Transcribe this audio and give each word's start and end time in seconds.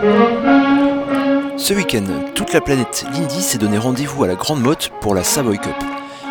Ce 0.00 1.74
week-end, 1.74 2.06
toute 2.34 2.54
la 2.54 2.62
planète 2.62 3.04
Lindy 3.12 3.42
s'est 3.42 3.58
donné 3.58 3.76
rendez-vous 3.76 4.24
à 4.24 4.26
la 4.26 4.34
Grande 4.34 4.62
Motte 4.62 4.90
pour 5.02 5.14
la 5.14 5.22
Savoy 5.22 5.58
Cup. 5.58 5.74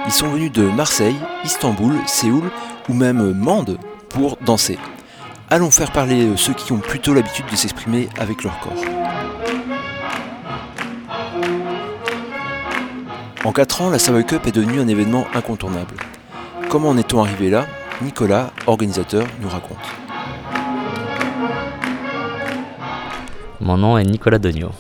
Ils 0.08 0.12
sont 0.12 0.28
venus 0.28 0.52
de 0.52 0.64
Marseille, 0.64 1.16
Istanbul, 1.44 1.94
Séoul 2.08 2.50
ou 2.90 2.96
même 2.96 3.32
Mende 3.34 3.78
pour 4.10 4.38
danser. 4.42 4.80
Allons 5.52 5.70
faire 5.70 5.92
parler 5.92 6.36
ceux 6.36 6.54
qui 6.54 6.72
ont 6.72 6.80
plutôt 6.80 7.14
l'habitude 7.14 7.46
de 7.52 7.56
s'exprimer 7.56 8.10
avec 8.20 8.44
leur 8.44 8.60
corps. 8.60 8.74
En 13.44 13.52
4 13.52 13.84
ans, 13.84 13.90
la 13.92 14.00
Savoy 14.00 14.26
Cup 14.26 14.48
est 14.48 14.52
devenue 14.52 14.80
un 14.80 14.88
événement 14.88 15.28
incontournable. 15.36 15.94
Comment 16.70 16.90
en 16.90 16.98
est-on 16.98 17.24
arrivé 17.24 17.52
là? 17.52 17.68
Nicolas, 18.02 18.50
organisateur, 18.66 19.28
nous 19.42 19.50
raconte. 19.50 19.78
Mon 23.62 23.78
nom 23.78 23.98
est 23.98 24.06
Nicolas 24.06 24.40
Degnaud. 24.40 24.72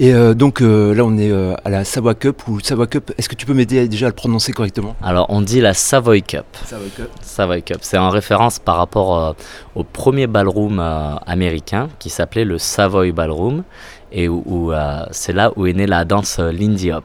Et 0.00 0.14
euh, 0.14 0.32
donc 0.32 0.62
euh, 0.62 0.94
là, 0.94 1.04
on 1.04 1.18
est 1.18 1.30
euh, 1.30 1.54
à 1.62 1.68
la 1.68 1.84
Savoy 1.84 2.14
Cup 2.14 2.48
ou 2.48 2.58
Savoy 2.60 2.88
Cup. 2.88 3.12
Est-ce 3.18 3.28
que 3.28 3.34
tu 3.34 3.44
peux 3.44 3.52
m'aider 3.52 3.86
déjà 3.86 4.06
à 4.06 4.08
le 4.08 4.14
prononcer 4.14 4.50
correctement? 4.52 4.96
Alors, 5.02 5.26
on 5.28 5.42
dit 5.42 5.60
la 5.60 5.74
Savoy 5.74 6.22
Cup. 6.22 6.46
Savoy 6.64 6.88
Cup. 6.88 7.10
Savoy 7.20 7.62
Cup. 7.62 7.78
C'est 7.82 7.98
en 7.98 8.08
référence 8.08 8.58
par 8.58 8.78
rapport 8.78 9.36
au 9.74 9.84
premier 9.84 10.26
ballroom 10.26 10.80
américain 11.26 11.90
qui 11.98 12.08
s'appelait 12.08 12.46
le 12.46 12.56
Savoy 12.56 13.12
Ballroom 13.12 13.62
et 14.10 14.26
où, 14.26 14.72
c'est 15.10 15.34
là 15.34 15.52
où 15.56 15.66
est 15.66 15.74
née 15.74 15.86
la 15.86 16.06
danse 16.06 16.38
Lindy 16.38 16.92
Hop, 16.92 17.04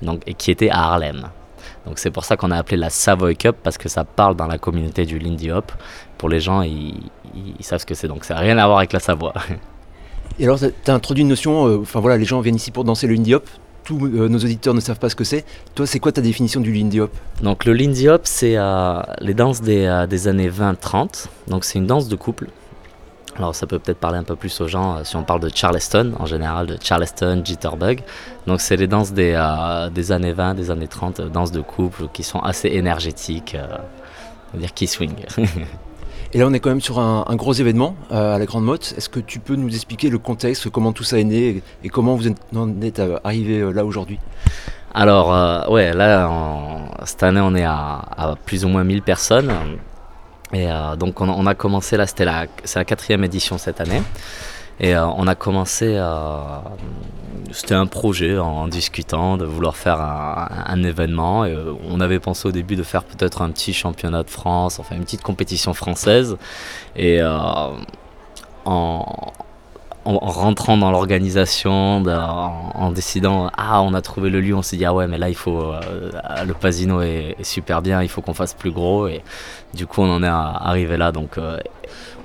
donc 0.00 0.22
et 0.26 0.32
qui 0.32 0.50
était 0.50 0.70
à 0.70 0.84
Harlem. 0.84 1.28
Donc 1.84 1.98
c'est 1.98 2.10
pour 2.10 2.24
ça 2.24 2.38
qu'on 2.38 2.50
a 2.50 2.56
appelé 2.56 2.78
la 2.78 2.88
Savoy 2.88 3.36
Cup 3.36 3.56
parce 3.62 3.76
que 3.76 3.90
ça 3.90 4.04
parle 4.04 4.36
dans 4.36 4.46
la 4.46 4.56
communauté 4.56 5.04
du 5.04 5.18
Lindy 5.18 5.50
Hop. 5.50 5.70
Pour 6.16 6.30
les 6.30 6.40
gens, 6.40 6.62
ils, 6.62 7.10
ils 7.34 7.64
savent 7.64 7.80
ce 7.80 7.86
que 7.86 7.94
c'est. 7.94 8.08
Donc 8.08 8.24
ça 8.24 8.34
n'a 8.34 8.40
rien 8.40 8.56
à 8.56 8.64
voir 8.64 8.78
avec 8.78 8.94
la 8.94 9.00
Savoie. 9.00 9.34
Et 10.38 10.44
alors, 10.44 10.58
tu 10.58 10.90
as 10.90 10.94
introduit 10.94 11.22
une 11.22 11.28
notion, 11.28 11.66
euh, 11.66 11.78
enfin 11.82 12.00
voilà, 12.00 12.16
les 12.16 12.24
gens 12.24 12.40
viennent 12.40 12.56
ici 12.56 12.70
pour 12.70 12.84
danser 12.84 13.06
le 13.06 13.14
Lindy 13.14 13.34
Hop. 13.34 13.48
Tous 13.84 13.98
euh, 14.06 14.28
nos 14.28 14.38
auditeurs 14.38 14.74
ne 14.74 14.80
savent 14.80 14.98
pas 14.98 15.08
ce 15.08 15.16
que 15.16 15.24
c'est. 15.24 15.44
Toi, 15.74 15.86
c'est 15.86 15.98
quoi 15.98 16.12
ta 16.12 16.20
définition 16.20 16.60
du 16.60 16.72
Lindy 16.72 17.00
Hop? 17.00 17.12
Donc, 17.42 17.64
le 17.64 17.72
Lindy 17.72 18.08
Hop, 18.08 18.22
c'est 18.24 18.56
euh, 18.56 19.00
les 19.20 19.34
danses 19.34 19.60
des, 19.60 19.86
années 19.86 20.50
20-30. 20.50 21.26
Donc, 21.48 21.64
c'est 21.64 21.78
une 21.78 21.86
danse 21.86 22.08
de 22.08 22.16
couple. 22.16 22.48
Alors, 23.36 23.54
ça 23.54 23.66
peut 23.66 23.78
peut-être 23.78 23.98
parler 23.98 24.18
un 24.18 24.24
peu 24.24 24.36
plus 24.36 24.60
aux 24.60 24.68
gens 24.68 25.02
si 25.04 25.16
on 25.16 25.24
parle 25.24 25.40
de 25.40 25.50
Charleston, 25.52 26.12
en 26.18 26.26
général, 26.26 26.66
de 26.66 26.76
Charleston, 26.80 27.42
Jitterbug. 27.44 28.02
Donc, 28.46 28.60
c'est 28.60 28.76
les 28.76 28.86
danses 28.86 29.12
des, 29.12 29.40
des 29.92 30.12
années 30.12 30.32
20, 30.32 30.54
des 30.54 30.70
années 30.70 30.86
30, 30.86 31.22
danses 31.32 31.50
de 31.50 31.62
couple 31.62 32.08
qui 32.12 32.22
sont 32.22 32.40
assez 32.40 32.68
énergétiques, 32.68 33.56
on 33.56 34.56
va 34.56 34.60
dire 34.60 34.74
qui 34.74 34.86
swing. 34.86 35.14
Et 36.34 36.38
là, 36.38 36.46
on 36.46 36.52
est 36.54 36.60
quand 36.60 36.70
même 36.70 36.80
sur 36.80 36.98
un, 36.98 37.36
gros 37.36 37.52
événement 37.52 37.94
euh, 38.10 38.36
à 38.36 38.38
la 38.38 38.46
Grande 38.46 38.64
Motte. 38.64 38.94
Est-ce 38.96 39.10
que 39.10 39.20
tu 39.20 39.38
peux 39.38 39.54
nous 39.54 39.74
expliquer 39.74 40.08
le 40.08 40.18
contexte, 40.18 40.70
comment 40.70 40.92
tout 40.92 41.04
ça 41.04 41.18
est 41.18 41.24
né 41.24 41.62
et, 41.84 41.88
comment 41.90 42.16
vous 42.16 42.28
en 42.56 42.80
êtes 42.80 43.00
euh, 43.00 43.18
arrivé 43.22 43.58
euh, 43.58 43.70
là 43.70 43.84
aujourd'hui? 43.84 44.18
Alors, 44.94 45.70
ouais, 45.70 45.94
là, 45.94 46.30
cette 47.04 47.22
année, 47.22 47.40
on 47.42 47.54
est 47.54 47.64
à, 47.64 48.34
plus 48.44 48.64
ou 48.64 48.68
moins 48.68 48.84
1000 48.84 49.02
personnes. 49.02 49.50
Et 50.52 50.66
donc, 50.98 51.22
on, 51.22 51.46
a 51.46 51.54
commencé, 51.54 51.96
là, 51.96 52.06
c'était 52.06 52.26
c'est 52.64 52.78
la 52.78 52.84
quatrième 52.84 53.24
édition 53.24 53.56
cette 53.56 53.80
année. 53.80 54.02
Et 54.80 54.96
on 54.96 55.26
a 55.26 55.34
commencé 55.34 55.96
c'était 57.52 57.74
un 57.74 57.86
projet 57.86 58.38
en, 58.38 58.66
discutant 58.68 59.36
de 59.36 59.44
vouloir 59.44 59.76
faire 59.76 60.00
un, 60.00 60.82
événement. 60.82 61.44
Euh, 61.44 61.72
on 61.88 62.00
avait 62.00 62.18
pensé 62.18 62.48
au 62.48 62.52
début 62.52 62.76
de 62.76 62.82
faire 62.82 63.04
peut-être 63.04 63.42
un 63.42 63.50
petit 63.50 63.72
championnat 63.72 64.22
de 64.22 64.30
France, 64.30 64.78
enfin 64.78 64.96
une 64.96 65.04
petite 65.04 65.22
compétition 65.22 65.74
française. 65.74 66.36
Et 66.96 67.20
euh, 67.20 67.28
en, 68.64 69.32
rentrant 70.04 70.76
dans 70.76 70.90
l'organisation, 70.90 72.02
en, 72.02 72.90
décidant 72.90 73.50
ah 73.56 73.82
on 73.82 73.94
a 73.94 74.02
trouvé 74.02 74.30
le 74.30 74.40
lieu, 74.40 74.54
on 74.54 74.62
s'est 74.62 74.76
dit 74.76 74.84
ah 74.84 74.94
ouais 74.94 75.06
mais 75.06 75.18
là 75.18 75.28
il 75.28 75.36
faut 75.36 75.60
euh, 75.62 75.80
le 76.44 76.54
Pasino 76.54 77.02
est, 77.02 77.36
super 77.42 77.82
bien, 77.82 78.02
il 78.02 78.08
faut 78.08 78.20
qu'on 78.20 78.34
fasse 78.34 78.54
plus 78.54 78.72
gros 78.72 79.06
et 79.06 79.22
du 79.74 79.86
coup 79.86 80.02
on 80.02 80.10
en 80.10 80.22
est 80.24 80.26
arrivé 80.26 80.96
là 80.96 81.12
donc 81.12 81.38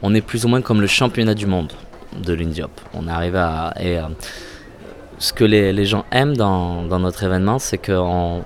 on 0.01 0.16
est 0.16 0.21
plus 0.21 0.45
ou 0.45 0.47
moins 0.47 0.61
comme 0.61 0.81
le 0.81 0.88
championnat 0.88 1.35
du 1.35 1.45
monde 1.45 1.71
de 2.16 2.34
l'Indiop. 2.34 2.72
On 2.94 3.07
est 3.07 3.12
arrivé 3.12 3.40
à 3.40 3.73
ce 5.19 5.34
que 5.34 5.44
les, 5.44 5.85
gens 5.85 6.06
aiment 6.12 6.38
dans, 6.38 7.00
notre 7.00 7.23
événement, 7.23 7.59
c'est 7.59 7.78
qu'on 7.78 8.44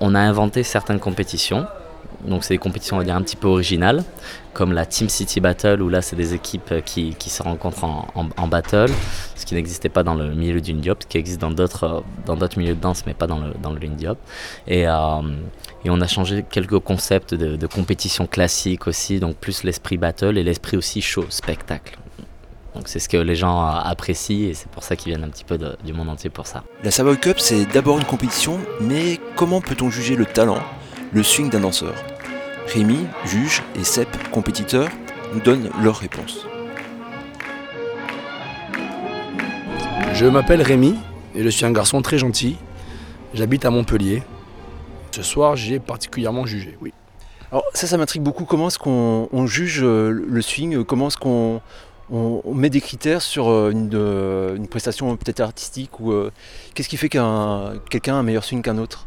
on 0.00 0.14
a 0.14 0.20
inventé 0.20 0.62
certaines 0.62 1.00
compétitions. 1.00 1.66
Donc 2.26 2.44
c'est 2.44 2.52
des 2.52 2.58
compétitions, 2.58 2.96
on 2.96 2.98
va 2.98 3.04
dire, 3.04 3.16
un 3.16 3.22
petit 3.22 3.36
peu 3.36 3.48
originales, 3.48 4.04
comme 4.52 4.74
la 4.74 4.84
Team 4.84 5.08
City 5.08 5.40
Battle, 5.40 5.80
où 5.80 5.88
là, 5.88 6.02
c'est 6.02 6.16
des 6.16 6.34
équipes 6.34 6.84
qui, 6.84 7.14
se 7.18 7.42
rencontrent 7.42 7.84
en, 7.84 8.48
battle, 8.48 8.90
ce 9.34 9.46
qui 9.46 9.54
n'existait 9.54 9.88
pas 9.88 10.02
dans 10.02 10.14
le 10.14 10.34
milieu 10.34 10.60
du 10.60 10.72
ce 10.72 11.06
qui 11.06 11.16
existe 11.16 11.40
dans 11.40 11.50
d'autres, 11.50 12.02
dans 12.26 12.36
d'autres 12.36 12.58
milieux 12.58 12.74
de 12.74 12.80
danse, 12.80 13.04
mais 13.06 13.14
pas 13.14 13.26
dans 13.26 13.38
le, 13.38 13.54
dans 13.62 13.72
le 13.72 13.80
Et, 14.66 14.86
euh, 14.86 14.92
et 15.86 15.88
on 15.88 16.00
a 16.02 16.06
changé 16.06 16.44
quelques 16.50 16.78
concepts 16.80 17.32
de, 17.32 17.56
de 17.56 17.66
compétition 17.66 18.26
classique 18.26 18.86
aussi, 18.86 19.18
donc 19.18 19.36
plus 19.36 19.64
l'esprit 19.64 19.96
battle 19.96 20.36
et 20.36 20.42
l'esprit 20.42 20.76
aussi 20.76 21.00
show, 21.00 21.24
spectacle. 21.30 21.96
Donc 22.74 22.88
c'est 22.88 22.98
ce 22.98 23.08
que 23.08 23.16
les 23.16 23.34
gens 23.34 23.60
apprécient 23.64 24.48
et 24.48 24.54
c'est 24.54 24.68
pour 24.70 24.84
ça 24.84 24.96
qu'ils 24.96 25.12
viennent 25.12 25.24
un 25.24 25.30
petit 25.30 25.44
peu 25.44 25.58
du 25.84 25.92
monde 25.92 26.08
entier 26.08 26.30
pour 26.30 26.46
ça. 26.46 26.62
La 26.84 26.90
Savoy 26.90 27.18
Cup, 27.18 27.40
c'est 27.40 27.66
d'abord 27.66 27.98
une 27.98 28.04
compétition, 28.04 28.58
mais 28.80 29.18
comment 29.36 29.60
peut-on 29.60 29.90
juger 29.90 30.16
le 30.16 30.24
talent, 30.24 30.60
le 31.12 31.22
swing 31.22 31.50
d'un 31.50 31.60
danseur 31.60 31.94
Rémi, 32.68 33.06
juge, 33.24 33.62
et 33.74 33.82
Sep, 33.82 34.08
compétiteur, 34.30 34.88
nous 35.34 35.40
donnent 35.40 35.70
leurs 35.82 35.96
réponses. 35.96 36.46
Je 40.14 40.26
m'appelle 40.26 40.62
Rémi 40.62 40.96
et 41.34 41.42
je 41.42 41.48
suis 41.48 41.64
un 41.64 41.72
garçon 41.72 42.02
très 42.02 42.18
gentil. 42.18 42.56
J'habite 43.34 43.64
à 43.64 43.70
Montpellier. 43.70 44.22
Ce 45.12 45.22
soir, 45.22 45.56
j'ai 45.56 45.80
particulièrement 45.80 46.46
jugé, 46.46 46.76
oui. 46.80 46.92
Alors 47.50 47.64
ça, 47.74 47.88
ça 47.88 47.96
m'intrigue 47.96 48.22
beaucoup. 48.22 48.44
Comment 48.44 48.68
est-ce 48.68 48.78
qu'on 48.78 49.46
juge 49.46 49.80
euh, 49.82 50.10
le 50.10 50.42
swing? 50.42 50.84
Comment 50.84 51.08
est-ce 51.08 51.16
qu'on 51.16 51.60
on, 52.10 52.54
met 52.54 52.70
des 52.70 52.80
critères 52.80 53.22
sur 53.22 53.48
euh, 53.48 53.72
euh, 53.94 54.56
une, 54.56 54.68
prestation 54.68 55.16
peut-être 55.16 55.40
artistique 55.40 56.00
ou 56.00 56.12
euh, 56.12 56.30
qu'est-ce 56.74 56.88
qui 56.88 56.96
fait 56.96 57.08
qu'un 57.08 57.74
quelqu'un 57.88 58.14
a 58.14 58.18
un 58.18 58.22
meilleur 58.22 58.44
swing 58.44 58.62
qu'un 58.62 58.78
autre? 58.78 59.06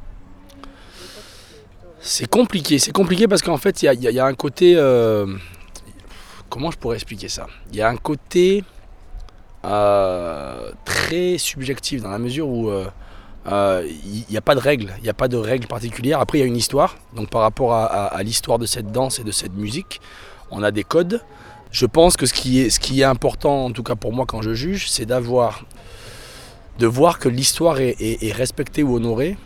C'est 2.00 2.30
compliqué, 2.30 2.80
c'est 2.80 2.92
compliqué 2.92 3.28
parce 3.28 3.42
qu'en 3.42 3.58
fait 3.58 3.82
il 3.82 3.94
y, 3.94 4.20
a 4.20 4.26
un 4.26 4.34
côté 4.34 4.76
comment 6.50 6.70
je 6.70 6.78
pourrais 6.78 6.96
expliquer 6.96 7.30
ça? 7.30 7.48
Il 7.72 7.78
y 7.78 7.82
a 7.82 7.88
un 7.88 7.96
côté 7.96 8.64
très 9.62 11.38
subjectif 11.38 12.02
dans 12.02 12.10
la 12.10 12.20
mesure 12.20 12.50
où 12.50 12.70
il 13.46 14.26
n'y 14.30 14.38
a 14.38 14.42
pas 14.42 14.56
de 14.56 14.60
règles, 14.60 14.94
il 14.98 15.04
n'y 15.04 15.10
a 15.10 15.14
pas 15.14 15.30
de 15.30 15.38
règles 15.38 15.68
particulières. 15.68 16.20
Après, 16.20 16.40
il 16.40 16.42
y 16.42 16.44
a 16.44 16.48
une 16.48 16.58
histoire. 16.58 16.98
Donc, 17.16 17.30
par 17.30 17.42
rapport 17.42 17.74
à 17.74 18.22
l'histoire 18.22 18.60
de 18.60 18.66
cette 18.66 18.92
danse 18.92 19.20
et 19.20 19.24
de 19.24 19.32
cette 19.32 19.54
musique, 19.54 20.02
on 20.52 20.62
a 20.62 20.72
des 20.72 20.84
codes. 20.84 21.22
Je 21.74 21.88
pense 21.88 22.18
que 22.18 22.28
ce 22.28 22.34
qui 22.34 22.62
est, 22.62 23.04
important, 23.04 23.66
en 23.66 23.72
tout 23.72 23.82
cas 23.82 23.96
pour 23.96 24.14
moi 24.14 24.26
quand 24.28 24.44
je 24.44 24.54
juge, 24.54 24.92
c'est 24.92 25.08
d'avoir, 25.08 25.66
de 26.78 26.86
voir 26.86 27.18
que 27.18 27.28
l'histoire 27.28 27.80
est, 27.80 28.32
respectée 28.32 28.84
ou 28.84 28.96
honorée. 28.96 29.38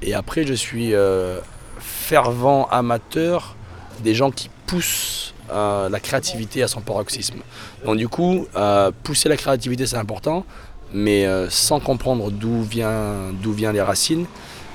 Et 0.00 0.14
après, 0.14 0.46
je 0.46 0.54
suis 0.54 0.94
euh, 0.94 1.40
fervent 1.78 2.66
amateur 2.70 3.54
des 4.02 4.14
gens 4.14 4.30
qui 4.30 4.48
poussent 4.66 5.34
euh, 5.52 5.90
la 5.90 6.00
créativité 6.00 6.62
à 6.62 6.68
son 6.68 6.80
paroxysme. 6.80 7.40
Donc 7.84 7.98
du 7.98 8.08
coup, 8.08 8.46
euh, 8.56 8.90
pousser 9.02 9.28
la 9.28 9.36
créativité, 9.36 9.86
c'est 9.86 9.98
important, 9.98 10.46
mais 10.94 11.26
sans 11.50 11.80
comprendre 11.80 12.30
d'où 12.30 12.62
vient, 12.62 13.30
d'où 13.42 13.52
viennent 13.52 13.74
les 13.74 13.82
racines, 13.82 14.24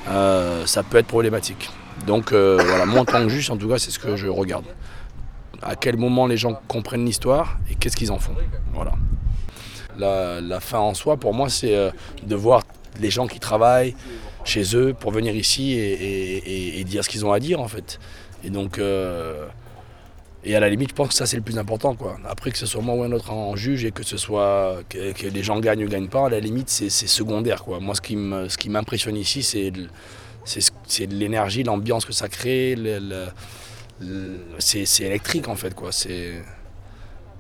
ça 0.06 0.84
peut 0.88 1.00
être 1.00 1.08
problématique. 1.08 1.72
Donc 2.06 2.34
voilà, 2.34 2.86
moi 2.86 3.02
en 3.02 3.06
tant 3.06 3.24
que 3.24 3.30
juge, 3.30 3.50
en 3.50 3.58
tout 3.58 3.68
cas, 3.68 3.80
c'est 3.80 3.90
ce 3.90 3.98
que 3.98 4.16
je 4.16 4.28
regarde 4.28 4.66
à 5.62 5.76
quel 5.76 5.98
moment 5.98 6.28
les 6.28 6.38
gens 6.38 6.60
comprennent 6.68 7.06
l'histoire 7.06 7.60
et 7.70 7.76
qu'est-ce 7.76 7.96
qu'ils 7.96 8.12
en 8.12 8.20
font. 8.20 8.36
Voilà. 8.74 8.94
La, 9.98 10.60
fin 10.60 10.80
en 10.80 10.94
soi, 10.94 11.18
pour 11.18 11.34
moi, 11.34 11.50
c'est 11.50 11.76
euh, 11.76 11.92
de 12.26 12.36
voir 12.36 12.64
les 13.02 13.10
gens 13.10 13.28
qui 13.28 13.40
travaillent 13.40 13.96
chez 14.46 14.76
eux 14.76 14.96
pour 14.98 15.12
venir 15.12 15.36
ici 15.36 15.74
et, 15.74 16.84
dire 16.86 17.04
ce 17.04 17.10
qu'ils 17.10 17.26
ont 17.26 17.34
à 17.34 17.40
dire, 17.40 17.60
en 17.60 17.68
fait. 17.68 18.00
Et 18.44 18.50
donc, 18.50 18.80
euh, 18.80 19.46
et 20.46 20.56
à 20.56 20.62
la 20.62 20.70
limite, 20.70 20.90
je 20.90 20.96
pense 20.96 21.10
que 21.10 21.14
ça, 21.14 21.26
c'est 21.26 21.36
le 21.36 21.44
plus 21.44 21.58
important. 21.58 21.96
Quoi. 21.96 22.18
Après, 22.28 22.52
que 22.52 22.58
ce 22.58 22.66
soit 22.66 22.82
moi 22.82 22.96
ou 22.96 23.04
un 23.04 23.12
autre 23.12 23.32
en 23.32 23.56
juge 23.58 23.84
et 23.84 23.92
que 23.92 24.04
ce 24.04 24.16
soit 24.16 24.78
que, 24.88 25.28
les 25.28 25.44
gens 25.44 25.60
gagnent 25.60 25.84
ou 25.84 25.90
gagnent 25.90 26.08
pas, 26.08 26.28
à 26.28 26.30
la 26.30 26.40
limite, 26.40 26.70
c'est 26.70 26.90
secondaire. 26.90 27.64
Quoi. 27.64 27.80
Moi, 27.82 27.94
ce 27.96 28.02
qui 28.58 28.70
m'impressionne 28.70 29.18
ici, 29.18 29.44
c'est 29.44 31.06
l'énergie, 31.08 31.64
l'ambiance 31.64 32.06
que 32.06 32.14
ça 32.14 32.30
crée, 32.30 32.78
c'est 34.60 35.04
électrique 35.04 35.48
en 35.48 35.56
fait 35.56 35.74
quoi. 35.74 35.92
C'est 35.92 36.42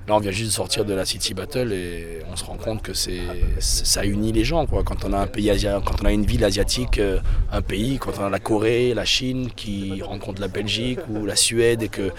Là, 0.09 0.15
on 0.15 0.19
vient 0.19 0.31
juste 0.31 0.50
de 0.50 0.56
sortir 0.56 0.85
de 0.85 0.94
la 0.95 1.06
City 1.06 1.35
Battle 1.35 1.71
et 1.71 2.23
on 2.31 2.35
se 2.35 2.44
rend 2.44 2.56
compte 2.56 2.81
que 2.81 2.95
c'est, 2.95 3.21
ça 3.59 4.06
unit 4.06 4.31
les 4.31 4.44
gens. 4.44 4.65
Quoi. 4.65 4.81
Quand 4.83 5.06
on 5.06 5.13
a 5.13 5.19
un 5.19 5.27
pays 5.27 5.51
asiatique, 5.51 5.85
quand 5.85 6.01
on 6.01 6.06
a 6.06 6.11
une 6.11 6.25
ville 6.25 6.44
asiatique, 6.44 6.97
euh, 6.97 7.19
un 7.51 7.61
pays, 7.61 8.00
quand 8.00 8.13
on 8.19 8.23
a 8.23 8.29
la 8.31 8.39
Corée, 8.39 8.95
la 8.95 9.06
Chine 9.06 9.51
qui 9.56 10.01
rencontre 10.01 10.41
la 10.41 10.47
Belgique 10.47 10.97
ou 11.11 11.27
la 11.27 11.35
Suède 11.35 11.83
et 11.83 11.89
que 11.89 12.11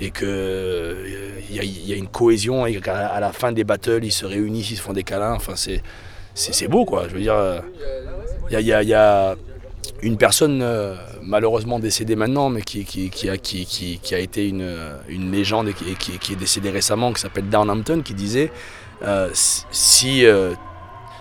et 0.00 0.10
que 0.10 1.04
il 1.50 1.86
y, 1.86 1.92
a 1.92 1.96
une 1.96 2.08
cohésion 2.08 2.64
et 2.64 2.80
qu'à 2.80 3.20
la 3.20 3.32
fin 3.32 3.52
des 3.52 3.64
battles, 3.64 4.04
ils 4.04 4.12
se 4.12 4.24
réunissent, 4.24 4.70
ils 4.70 4.76
se 4.76 4.82
font 4.82 4.94
des 4.94 5.04
câlins. 5.04 5.34
Enfin, 5.34 5.54
c'est 5.54 5.82
c'est, 6.32 6.66
beau, 6.66 6.86
quoi. 6.86 7.08
Je 7.08 7.14
veux 7.14 7.20
dire, 7.20 7.62
il 8.50 8.58
y 8.58 8.94
a 8.94 9.36
une 10.02 10.16
personne 10.16 10.60
euh, 10.62 10.94
malheureusement 11.22 11.78
décédée 11.78 12.16
maintenant, 12.16 12.48
mais 12.48 12.62
qui, 12.62 12.80
a, 13.28 14.18
été 14.18 14.48
une, 14.48 14.76
une 15.08 15.32
légende 15.32 15.68
et 15.68 15.74
qui, 15.74 16.32
est 16.32 16.36
décédée 16.36 16.70
récemment, 16.70 17.12
qui 17.12 17.20
s'appelle 17.20 17.48
Downhampton, 17.48 18.02
qui 18.02 18.14
disait 18.14 18.50
euh, 19.02 19.30
si, 19.32 20.24
euh, 20.24 20.54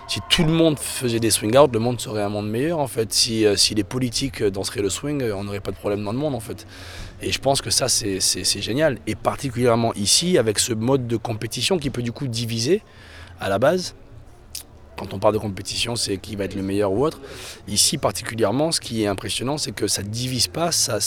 si 0.07 0.19
tout 0.29 0.43
le 0.43 0.51
monde 0.51 0.77
faisait 0.77 1.19
des 1.19 1.31
swing 1.31 1.57
out, 1.57 1.71
le 1.73 1.79
monde 1.79 1.99
serait 1.99 2.21
un 2.21 2.29
monde 2.29 2.49
meilleur 2.49 2.79
en 2.79 2.87
fait. 2.87 3.13
Si, 3.13 3.45
si 3.55 3.75
les 3.75 3.83
politiques 3.83 4.43
danseraient 4.43 4.81
le 4.81 4.89
swing, 4.89 5.23
on 5.31 5.43
n'aurait 5.43 5.59
pas 5.59 5.71
de 5.71 5.77
problème 5.77 6.03
dans 6.03 6.11
le 6.11 6.19
monde 6.19 6.35
en 6.35 6.39
fait. 6.39 6.67
Et 7.21 7.31
je 7.31 7.39
pense 7.39 7.61
que 7.61 7.69
ça 7.69 7.87
c'est 7.87 8.61
génial. 8.61 8.97
Et 9.07 9.15
particulièrement 9.15 9.93
ici, 9.95 10.37
avec 10.37 10.59
ce 10.59 10.73
mode 10.73 11.07
de 11.07 11.17
compétition 11.17 11.79
qui 11.79 11.89
peut 11.89 12.03
du 12.03 12.11
coup 12.11 12.27
diviser 12.27 12.81
à 13.39 13.49
la 13.49 13.59
base 13.59 13.95
quand 14.97 15.13
on 15.13 15.19
parle 15.19 15.33
de 15.33 15.39
compétition, 15.39 15.95
c'est 15.95 16.17
qui 16.17 16.35
va 16.35 16.45
être 16.45 16.55
le 16.55 16.61
meilleur 16.61 16.91
ou 16.91 17.05
autre. 17.05 17.19
Ici, 17.67 17.97
particulièrement, 17.97 18.71
ce 18.71 18.79
qui 18.79 19.03
est 19.03 19.07
impressionnant, 19.07 19.57
c'est 19.57 19.71
que 19.71 19.87
ça 19.87 20.03
ne 20.03 20.07
divise 20.07 20.47
pas, 20.47 20.71
ça, 20.71 20.99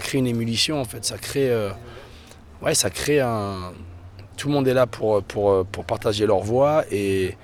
crée 0.00 0.18
une 0.18 0.26
émulsion, 0.26 0.80
en 0.80 0.84
fait. 0.84 1.04
Ça 1.04 1.18
crée, 1.18 1.50
euh, 1.50 1.70
ouais, 2.62 2.74
ça 2.74 2.90
crée 2.90 3.20
un... 3.20 3.72
Tout 4.36 4.48
le 4.48 4.54
monde 4.54 4.68
est 4.68 4.74
là 4.74 4.86
pour, 4.86 5.22
partager 5.86 6.26
leur 6.26 6.40
voix 6.40 6.84
et 6.90 7.36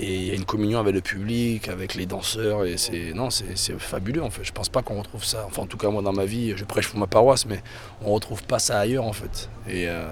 il 0.00 0.24
y 0.24 0.30
a 0.30 0.34
une 0.34 0.44
communion 0.44 0.78
avec 0.78 0.94
le 0.94 1.00
public, 1.00 1.68
avec 1.68 1.94
les 1.94 2.04
danseurs. 2.04 2.64
Et 2.64 2.76
c'est, 2.76 3.12
non, 3.14 3.30
c'est, 3.30 3.78
fabuleux, 3.78 4.22
en 4.22 4.30
fait. 4.30 4.44
Je 4.44 4.52
pense 4.52 4.68
pas 4.68 4.82
qu'on 4.82 4.98
retrouve 4.98 5.24
ça. 5.24 5.44
Enfin, 5.46 5.62
en 5.62 5.66
tout 5.66 5.78
cas, 5.78 5.88
moi, 5.88 6.02
dans 6.02 6.12
ma 6.12 6.26
vie, 6.26 6.54
je 6.56 6.64
prêche 6.64 6.88
pour 6.88 6.98
ma 6.98 7.06
paroisse, 7.06 7.46
mais 7.46 7.62
on 8.04 8.12
retrouve 8.12 8.42
pas 8.42 8.58
ça 8.58 8.78
ailleurs, 8.78 9.04
en 9.04 9.12
fait. 9.12 9.48
Et 9.68 9.88
euh, 9.88 10.06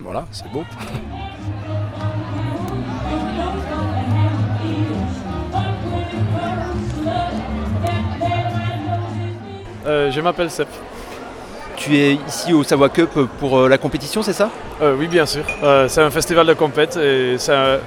voilà, 0.00 0.26
c'est 0.32 0.50
beau. 0.50 0.64
Euh, 9.86 10.10
je 10.10 10.20
m'appelle 10.20 10.50
Sep. 10.50 10.68
Tu 11.76 11.98
es 11.98 12.14
ici 12.26 12.52
au 12.54 12.62
Savoie 12.62 12.88
Cup 12.88 13.10
pour 13.38 13.58
euh, 13.58 13.68
la 13.68 13.76
compétition, 13.78 14.22
c'est 14.22 14.32
ça? 14.32 14.48
Euh, 14.80 14.96
Oui, 14.98 15.08
bien 15.08 15.26
sûr. 15.26 15.44
c'est 15.88 16.00
un 16.00 16.10
festival 16.10 16.46
de 16.46 16.54
compète 16.54 16.96
et 16.96 17.36
ça, 17.38 17.78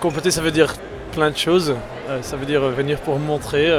compéter, 0.00 0.30
ça 0.30 0.40
veut 0.40 0.50
dire 0.50 0.74
plein 1.12 1.30
de 1.30 1.36
choses. 1.36 1.74
ça 2.22 2.36
veut 2.36 2.46
dire 2.46 2.60
venir 2.60 2.98
pour 2.98 3.18
montrer 3.18 3.70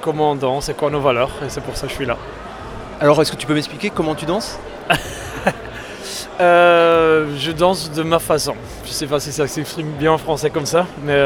comment 0.00 0.32
on 0.32 0.34
danse 0.34 0.68
et 0.68 0.74
quoi 0.74 0.90
nos 0.90 1.00
valeurs 1.00 1.30
et 1.44 1.48
c'est 1.48 1.60
pour 1.62 1.76
ça 1.76 1.82
que 1.86 1.90
je 1.90 1.96
suis 1.96 2.06
là. 2.06 2.16
Alors, 3.00 3.20
est-ce 3.20 3.30
que 3.32 3.36
tu 3.36 3.46
peux 3.46 3.54
m'expliquer 3.54 3.90
comment 3.90 4.14
tu 4.14 4.26
danses? 4.26 4.58
Je 6.38 7.50
danse 7.52 7.90
de 7.92 8.02
ma 8.02 8.18
façon. 8.18 8.54
Je 8.84 8.90
ne 8.90 8.94
sais 8.94 9.06
pas 9.06 9.20
si 9.20 9.32
ça 9.32 9.46
s'exprime 9.46 9.90
bien 9.92 10.12
en 10.12 10.18
français 10.18 10.50
comme 10.50 10.66
ça, 10.66 10.86
mais 11.02 11.18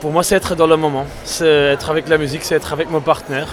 pour 0.00 0.10
moi, 0.10 0.22
c'est 0.22 0.34
être 0.34 0.54
dans 0.54 0.66
le 0.66 0.76
moment. 0.76 1.06
C'est 1.24 1.46
être 1.46 1.90
avec 1.90 2.08
la 2.08 2.18
musique, 2.18 2.42
c'est 2.44 2.54
être 2.56 2.72
avec 2.72 2.90
mon 2.90 3.00
partenaire 3.00 3.48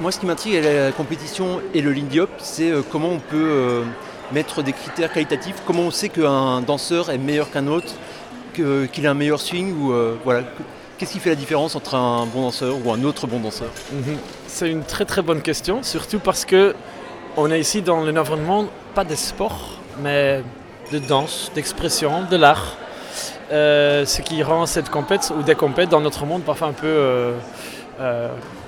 moi, 0.00 0.12
ce 0.12 0.18
qui 0.18 0.26
m'intrigue 0.26 0.56
à 0.56 0.86
la 0.86 0.92
compétition 0.92 1.60
et 1.74 1.80
le 1.80 1.92
Lindy 1.92 2.20
Hop, 2.20 2.30
c'est 2.38 2.70
euh, 2.70 2.82
comment 2.88 3.08
on 3.08 3.18
peut 3.18 3.36
euh, 3.36 3.82
mettre 4.32 4.62
des 4.62 4.72
critères 4.72 5.12
qualitatifs, 5.12 5.56
comment 5.66 5.82
on 5.82 5.90
sait 5.90 6.08
qu'un 6.08 6.60
danseur 6.60 7.10
est 7.10 7.18
meilleur 7.18 7.50
qu'un 7.50 7.66
autre, 7.66 7.92
qu'il 8.54 9.06
a 9.06 9.10
un 9.10 9.14
meilleur 9.14 9.40
swing, 9.40 9.74
ou 9.78 9.92
euh, 9.92 10.16
voilà. 10.24 10.42
Qu'est-ce 10.98 11.12
qui 11.12 11.18
fait 11.18 11.30
la 11.30 11.36
différence 11.36 11.76
entre 11.76 11.94
un 11.94 12.26
bon 12.26 12.42
danseur 12.42 12.74
ou 12.84 12.92
un 12.92 13.02
autre 13.04 13.26
bon 13.26 13.40
danseur? 13.40 13.70
Mhm. 13.92 14.18
C'est 14.46 14.70
une 14.70 14.82
très 14.82 15.06
très 15.06 15.22
bonne 15.22 15.40
question, 15.40 15.82
surtout 15.82 16.18
parce 16.18 16.44
que 16.44 16.74
on 17.36 17.50
est 17.50 17.60
ici 17.60 17.80
dans 17.80 18.04
l'environnement 18.04 18.66
pas 18.94 19.04
de 19.04 19.14
sport, 19.14 19.78
mais 20.02 20.42
de 20.92 20.98
danse, 20.98 21.50
d'expression, 21.54 22.24
de 22.30 22.36
l'art. 22.36 22.76
ce 23.50 24.20
qui 24.20 24.42
rend 24.42 24.66
cette 24.66 24.90
compète 24.90 25.32
ou 25.38 25.42
des 25.42 25.54
compètes 25.54 25.88
dans 25.88 26.00
notre 26.00 26.26
monde 26.26 26.42
parfois 26.42 26.68
un 26.68 26.72
peu 26.72 27.32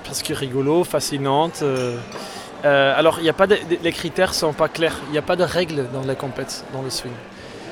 presque 0.03 0.27
rigolo, 0.27 0.83
fascinante. 0.83 1.59
Euh, 1.63 1.97
euh, 2.65 2.93
alors, 2.97 3.19
il 3.21 3.29
a 3.29 3.33
pas 3.33 3.47
les 3.47 3.91
critères 3.91 4.33
sont 4.33 4.53
pas 4.53 4.67
clairs. 4.67 4.99
Il 5.07 5.11
n'y 5.11 5.17
a 5.17 5.23
pas 5.23 5.35
de 5.35 5.43
règles 5.43 5.87
dans 5.93 6.01
les 6.01 6.15
compétitions, 6.15 6.65
dans 6.73 6.81
le 6.81 6.89
swing. 6.89 7.13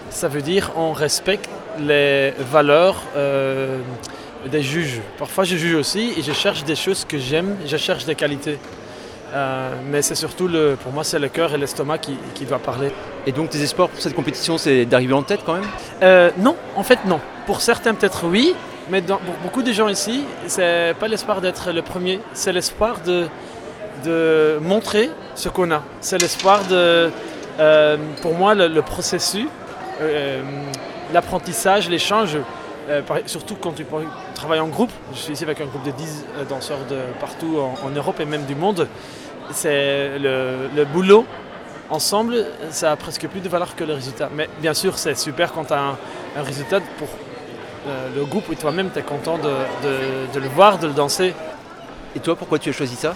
Ça 0.09 0.27
veut 0.27 0.41
dire 0.41 0.71
on 0.75 0.91
respecte 0.91 1.49
les 1.79 2.33
valeurs 2.39 3.01
euh, 3.15 3.79
des 4.49 4.61
juges. 4.61 5.01
Parfois, 5.17 5.43
je 5.43 5.55
juge 5.55 5.75
aussi 5.75 6.13
et 6.17 6.21
je 6.21 6.33
cherche 6.33 6.63
des 6.63 6.75
choses 6.75 7.05
que 7.05 7.17
j'aime. 7.17 7.55
Je 7.65 7.77
cherche 7.77 8.05
des 8.05 8.15
qualités. 8.15 8.57
mais 9.89 10.01
c'est 10.01 10.15
surtout, 10.15 10.47
le, 10.49 10.75
pour 10.81 10.91
moi, 10.91 11.03
c'est 11.05 11.19
le 11.19 11.29
cœur 11.29 11.53
et 11.53 11.57
l'estomac 11.57 11.99
qui, 11.99 12.15
qui 12.35 12.45
doit 12.45 12.59
parler. 12.59 12.91
Et 13.25 13.31
donc, 13.31 13.49
tes 13.49 13.61
espoirs 13.61 13.87
pour 13.87 14.01
cette 14.01 14.15
compétition, 14.15 14.57
c'est 14.57 14.85
d'arriver 14.85 15.13
en 15.13 15.23
tête 15.23 15.41
quand 15.45 15.57
même? 15.59 16.31
Non, 16.37 16.55
en 16.75 16.83
fait, 16.83 16.99
non. 17.05 17.21
Pour 17.45 17.61
certains, 17.61 17.93
peut-être 17.93 18.25
oui, 18.25 18.53
mais 18.89 19.01
pour 19.01 19.19
beaucoup 19.43 19.61
de 19.61 19.71
gens 19.71 19.87
ici, 19.87 20.23
c'est 20.47 20.95
pas 20.99 21.07
l'espoir 21.07 21.41
d'être 21.41 21.71
le 21.71 21.81
premier, 21.81 22.19
c'est 22.33 22.51
l'espoir 22.51 22.97
de, 23.05 23.27
montrer 24.61 25.11
ce 25.35 25.49
qu'on 25.49 25.71
a. 25.71 25.83
C'est 25.99 26.19
l'espoir 26.19 26.65
de, 26.65 27.11
euh, 27.59 27.97
pour 28.21 28.33
moi, 28.33 28.55
le, 28.55 28.81
processus, 28.81 29.47
euh, 30.01 30.41
l'apprentissage, 31.13 31.89
l'échange, 31.89 32.37
euh, 32.89 33.01
surtout 33.27 33.55
quand 33.55 33.73
tu 33.73 33.85
travailles 34.33 34.59
en 34.59 34.67
groupe. 34.67 34.91
Je 35.13 35.19
suis 35.19 35.33
ici 35.33 35.43
avec 35.43 35.61
un 35.61 35.65
groupe 35.65 35.83
de 35.83 35.91
10 35.91 36.25
danseurs 36.49 36.79
de 36.89 36.97
partout 37.19 37.59
en, 37.59 37.89
Europe 37.89 38.19
et 38.19 38.25
même 38.25 38.45
du 38.45 38.55
monde. 38.55 38.87
C'est 39.51 40.17
le, 40.17 40.85
boulot 40.85 41.25
ensemble, 41.91 42.45
ça 42.71 42.93
a 42.93 42.95
presque 42.95 43.27
plus 43.27 43.41
de 43.41 43.49
valeur 43.49 43.75
que 43.75 43.83
le 43.83 43.93
résultat. 43.93 44.29
Mais 44.33 44.49
bien 44.59 44.73
sûr, 44.73 44.97
c'est 44.97 45.15
super 45.15 45.51
quand 45.53 45.65
tu 45.65 45.73
as 45.73 45.81
un, 45.81 45.97
un 46.37 46.41
résultat 46.41 46.79
pour 46.97 47.09
euh, 47.87 48.09
le 48.15 48.25
groupe 48.25 48.51
et 48.51 48.55
toi-même, 48.55 48.89
tu 48.91 48.99
es 48.99 49.01
content 49.01 49.37
de, 49.37 50.39
le 50.39 50.47
voir, 50.49 50.77
de 50.77 50.87
le 50.87 50.93
danser. 50.93 51.33
Et 52.15 52.19
toi, 52.19 52.35
pourquoi 52.35 52.59
tu 52.59 52.69
as 52.69 52.73
choisi 52.73 52.95
ça? 52.95 53.15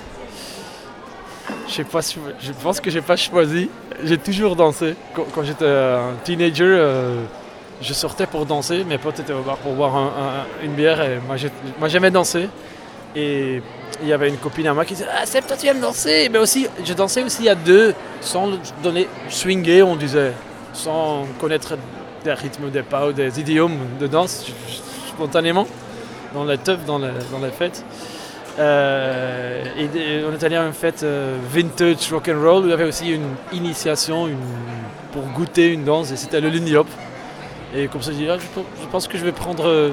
Je, 1.68 1.84
pas, 1.84 2.00
je 2.02 2.52
pense 2.64 2.80
que 2.80 2.90
j'ai 2.90 3.02
pas 3.02 3.16
choisi. 3.16 3.70
J'ai 4.04 4.18
toujours 4.18 4.56
dansé. 4.56 4.96
Quand, 5.14 5.44
j'étais 5.44 5.66
un 5.66 6.14
teenager, 6.24 6.64
euh, 6.64 7.24
je 7.82 7.94
sortais 7.94 8.26
pour 8.26 8.46
danser. 8.46 8.84
Mes 8.84 8.98
potes 8.98 9.20
étaient 9.20 9.34
au 9.34 9.42
bar 9.42 9.58
pour 9.58 9.74
boire 9.74 10.12
une 10.64 10.74
bière 10.74 11.02
et 11.02 11.20
moi 11.28 11.88
j'aimais 11.88 12.12
danser. 12.12 12.50
Et 13.16 13.62
il 14.02 14.08
y 14.08 14.14
avait 14.14 14.30
une 14.30 14.38
copine 14.38 14.68
à 14.68 14.74
moi 14.74 14.86
qui 14.86 14.94
disait 14.94 15.08
Ah, 15.10 15.26
c'est 15.26 15.46
toi 15.46 15.56
tu 15.56 15.68
aimes 15.68 15.80
danser 15.80 16.30
Mais 16.30 16.40
aussi, 16.40 16.68
je 16.84 16.94
dansais 16.94 17.24
aussi 17.24 17.48
à 17.48 17.56
deux, 17.56 17.94
sans 18.22 18.50
donner, 18.84 19.08
swinguer, 19.30 19.84
on 19.84 19.96
disait, 19.96 20.34
sans 20.74 21.26
connaître 21.40 21.78
des 22.26 22.34
rythmes, 22.34 22.70
des 22.72 22.82
pas 22.82 23.14
des 23.14 23.40
idiomes 23.40 23.78
de 24.00 24.08
danse 24.08 24.46
spontanément 25.08 25.68
dans 26.34 26.44
la 26.44 26.58
teuf, 26.58 26.84
dans 26.86 26.98
la, 26.98 27.12
dans 27.32 27.40
la 27.40 27.52
fête. 27.52 27.86
Euh, 28.58 29.64
et 29.78 30.24
on 30.28 30.34
est 30.34 30.44
allé 30.44 30.56
à 30.56 30.66
une 30.66 30.74
fête 30.74 31.04
euh, 31.04 31.38
vintage 31.50 32.12
rock 32.12 32.30
and 32.30 32.42
roll 32.42 32.64
où 32.64 32.68
il 32.68 32.70
y 32.70 32.74
avait 32.74 32.86
aussi 32.86 33.12
une 33.12 33.36
initiation 33.52 34.28
une, 34.28 34.38
pour 35.12 35.24
goûter 35.24 35.74
une 35.74 35.84
danse 35.84 36.12
et 36.12 36.16
c'était 36.16 36.42
le 36.42 36.50
Lindy 36.50 36.76
Hop. 36.76 36.88
Et 37.76 37.88
comme 37.88 38.02
ça, 38.02 38.12
je, 38.12 38.30
ah, 38.30 38.38
je, 38.40 38.88
pense 38.88 39.08
que 39.08 39.18
je 39.18 39.26
vais 39.26 39.34
prendre 39.34 39.68
euh, 39.68 39.92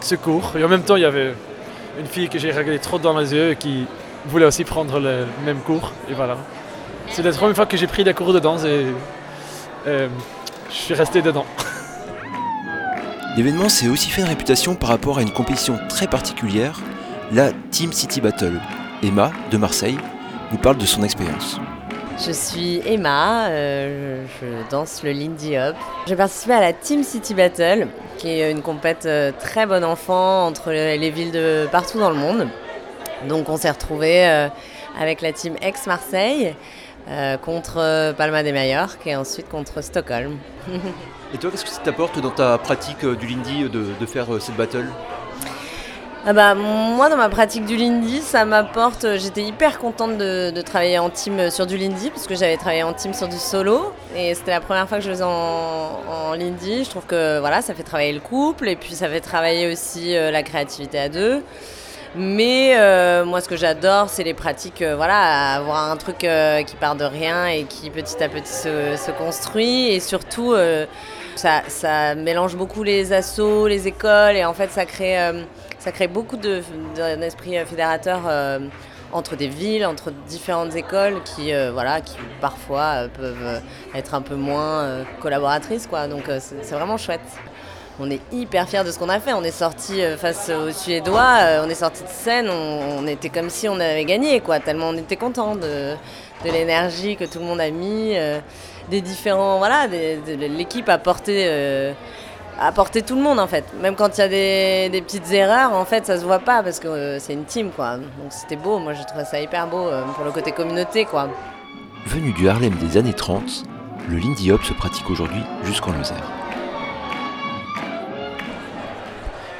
ce 0.00 0.14
cours. 0.14 0.52
Et 0.58 0.64
en 0.64 0.68
même 0.68 0.82
temps, 0.82 0.96
il 0.96 1.02
y 1.02 1.06
avait 1.06 1.34
une 1.98 2.06
fille 2.06 2.28
que 2.28 2.38
j'ai 2.38 2.50
regardé 2.50 2.78
trop 2.78 2.98
dans 2.98 3.18
les 3.18 3.34
yeux 3.34 3.50
et 3.50 3.56
qui 3.56 3.86
voulait 4.26 4.46
aussi 4.46 4.64
prendre 4.64 5.00
le 5.00 5.24
même 5.44 5.58
cours. 5.58 5.92
Et 6.08 6.14
voilà. 6.14 6.36
C'est 7.08 7.22
la 7.22 7.32
première 7.32 7.56
fois 7.56 7.66
que 7.66 7.76
j'ai 7.76 7.86
pris 7.88 8.04
des 8.04 8.14
cours 8.14 8.32
de 8.32 8.38
danse 8.38 8.64
et 8.64 8.86
je 9.86 10.08
suis 10.70 10.94
resté 10.94 11.22
dedans. 11.22 11.44
L'événement 13.34 13.70
s'est 13.70 13.88
aussi 13.88 14.10
fait 14.10 14.20
une 14.20 14.28
réputation 14.28 14.74
par 14.74 14.90
rapport 14.90 15.16
à 15.16 15.22
une 15.22 15.32
compétition 15.32 15.78
très 15.88 16.06
particulière, 16.06 16.78
la 17.32 17.50
Team 17.70 17.90
City 17.90 18.20
Battle. 18.20 18.60
Emma, 19.02 19.32
de 19.50 19.56
Marseille, 19.56 19.96
nous 20.52 20.58
parle 20.58 20.76
de 20.76 20.84
son 20.84 21.02
expérience. 21.02 21.58
Je 22.18 22.30
suis 22.30 22.82
Emma, 22.84 23.48
euh, 23.48 24.26
je 24.38 24.70
danse 24.70 25.02
le 25.02 25.12
Lindy 25.12 25.56
Hop. 25.56 25.74
J'ai 26.06 26.14
participé 26.14 26.52
à 26.52 26.60
la 26.60 26.74
Team 26.74 27.02
City 27.02 27.32
Battle, 27.32 27.88
qui 28.18 28.28
est 28.28 28.50
une 28.50 28.60
compète 28.60 29.06
euh, 29.06 29.32
très 29.40 29.64
bon 29.64 29.82
enfant 29.82 30.46
entre 30.46 30.70
les 30.70 31.10
villes 31.10 31.32
de 31.32 31.66
partout 31.72 31.98
dans 31.98 32.10
le 32.10 32.16
monde. 32.16 32.48
Donc 33.28 33.48
on 33.48 33.56
s'est 33.56 33.70
retrouvés 33.70 34.26
euh, 34.26 34.48
avec 35.00 35.22
la 35.22 35.32
team 35.32 35.56
ex-Marseille 35.62 36.54
contre 37.42 38.12
Palma 38.16 38.42
de 38.42 38.52
Mallorca 38.52 39.10
et 39.10 39.16
ensuite 39.16 39.48
contre 39.48 39.82
Stockholm. 39.82 40.38
Et 41.34 41.38
toi, 41.38 41.50
qu'est-ce 41.50 41.64
que 41.64 41.70
ça 41.70 41.80
t'apporte 41.80 42.20
dans 42.20 42.30
ta 42.30 42.58
pratique 42.58 43.04
euh, 43.04 43.16
du 43.16 43.26
Lindy 43.26 43.64
de, 43.70 44.06
faire 44.06 44.34
euh, 44.34 44.38
cette 44.38 44.54
battle? 44.54 44.86
Ah 46.26 46.34
bah, 46.34 46.54
moi, 46.54 47.08
dans 47.08 47.16
ma 47.16 47.30
pratique 47.30 47.64
du 47.64 47.76
Lindy, 47.78 48.20
ça 48.20 48.44
m'apporte. 48.44 49.16
J'étais 49.16 49.42
hyper 49.42 49.78
contente 49.78 50.18
de, 50.18 50.60
travailler 50.60 50.98
en 50.98 51.08
team 51.08 51.50
sur 51.50 51.66
du 51.66 51.78
Lindy, 51.78 52.10
parce 52.10 52.26
que 52.26 52.34
j'avais 52.34 52.58
travaillé 52.58 52.82
en 52.82 52.92
team 52.92 53.14
sur 53.14 53.28
du 53.28 53.38
solo. 53.38 53.94
Et 54.14 54.34
c'était 54.34 54.50
la 54.50 54.60
première 54.60 54.86
fois 54.86 54.98
que 54.98 55.04
je 55.04 55.10
faisais 55.10 55.24
en, 55.24 55.28
en 56.06 56.34
Lindy. 56.34 56.84
Je 56.84 56.90
trouve 56.90 57.06
que 57.06 57.40
voilà, 57.40 57.62
ça 57.62 57.72
fait 57.72 57.82
travailler 57.82 58.12
le 58.12 58.20
couple, 58.20 58.68
et 58.68 58.76
puis 58.76 58.94
ça 58.94 59.08
fait 59.08 59.20
travailler 59.20 59.72
aussi 59.72 60.14
euh, 60.14 60.30
la 60.30 60.42
créativité 60.42 60.98
à 60.98 61.08
deux. 61.08 61.42
Mais 62.14 62.74
euh, 62.76 63.24
moi, 63.24 63.40
ce 63.40 63.48
que 63.48 63.56
j'adore, 63.56 64.08
c'est 64.08 64.24
les 64.24 64.34
pratiques, 64.34 64.82
euh, 64.82 64.96
voilà, 64.96 65.54
avoir 65.54 65.90
un 65.90 65.96
truc 65.96 66.18
qui 66.18 66.76
part 66.76 66.96
de 66.96 67.04
rien 67.04 67.46
et 67.46 67.64
qui 67.64 67.88
petit 67.90 68.22
à 68.22 68.28
petit 68.28 68.52
se, 68.52 68.96
se 68.96 69.10
construit. 69.12 69.88
Et 69.88 70.00
surtout, 70.00 70.54
ça, 71.36 71.62
ça, 71.68 72.14
mélange 72.14 72.56
beaucoup 72.56 72.82
les 72.82 73.12
assos, 73.12 73.66
les 73.66 73.88
écoles, 73.88 74.36
et 74.36 74.44
en 74.44 74.52
fait, 74.52 74.70
ça 74.70 74.84
crée 74.84 75.16
ça 75.82 75.90
crée 75.90 76.06
beaucoup 76.06 76.36
d'un 76.36 77.20
esprit 77.22 77.58
euh, 77.58 77.66
fédérateur 77.66 78.20
euh, 78.28 78.60
entre 79.10 79.34
des 79.34 79.48
villes, 79.48 79.84
entre 79.84 80.12
différentes 80.28 80.76
écoles 80.76 81.20
qui, 81.24 81.52
euh, 81.52 81.72
voilà, 81.72 82.00
qui 82.00 82.16
parfois 82.40 83.08
peuvent 83.12 83.60
être 83.92 84.14
un 84.14 84.22
peu 84.22 84.36
moins 84.36 85.04
collaboratrices. 85.20 85.88
Quoi. 85.88 86.06
Donc 86.06 86.30
c'est 86.38 86.70
vraiment 86.70 86.96
chouette. 86.96 87.20
On 88.00 88.10
est 88.10 88.20
hyper 88.32 88.68
fiers 88.68 88.84
de 88.84 88.90
ce 88.90 88.98
qu'on 88.98 89.08
a 89.08 89.20
fait. 89.20 89.32
On 89.32 89.44
est 89.44 89.50
sorti 89.50 90.00
face 90.16 90.50
aux 90.50 90.70
Suédois, 90.70 91.62
on 91.64 91.68
est 91.68 91.74
sorti 91.74 92.02
de 92.02 92.08
scène, 92.08 92.48
on, 92.48 93.06
était 93.06 93.28
comme 93.28 93.50
si 93.50 93.68
on 93.68 93.78
avait 93.78 94.04
gagné, 94.04 94.40
quoi, 94.40 94.60
tellement 94.60 94.88
on 94.88 94.96
était 94.96 95.16
content 95.16 95.56
de, 95.56 95.94
de 96.44 96.50
l'énergie 96.50 97.16
que 97.16 97.24
tout 97.24 97.38
le 97.38 97.44
monde 97.44 97.60
a 97.60 97.70
mis, 97.70 98.14
des 98.90 99.00
différents. 99.00 99.58
Voilà, 99.58 99.86
l'équipe 99.86 100.88
a 100.88 100.98
porté 100.98 101.94
tout 103.02 103.16
le 103.16 103.22
monde 103.22 103.38
en 103.38 103.46
fait. 103.46 103.64
Même 103.80 103.94
quand 103.94 104.18
il 104.18 104.20
y 104.20 104.24
a 104.24 104.28
des, 104.28 105.02
petites 105.02 105.30
erreurs, 105.32 105.72
en 105.72 105.84
fait, 105.84 106.06
ça 106.06 106.18
se 106.18 106.24
voit 106.24 106.38
pas 106.38 106.62
parce 106.62 106.80
que 106.80 106.88
euh, 106.88 107.18
c'est 107.18 107.32
une 107.32 107.44
team 107.44 107.70
quoi. 107.70 107.96
Donc 107.96 108.30
c'était 108.30 108.56
beau, 108.56 108.78
moi 108.78 108.94
j'ai 108.94 109.04
trouvé 109.04 109.24
ça 109.24 109.40
hyper 109.40 109.66
beau 109.66 109.88
euh, 109.88 110.02
pour 110.14 110.24
le 110.24 110.30
côté 110.30 110.52
communauté 110.52 111.04
quoi. 111.04 111.28
Venu 112.06 112.32
du 112.32 112.48
Harlem 112.48 112.74
des 112.76 112.96
années 112.96 113.12
30, 113.12 113.64
le 114.08 114.18
Lindy 114.18 114.50
Hop 114.50 114.62
se 114.64 114.72
pratique 114.72 115.08
aujourd'hui 115.10 115.42
jusqu'en 115.64 115.92
Lozère. 115.92 116.41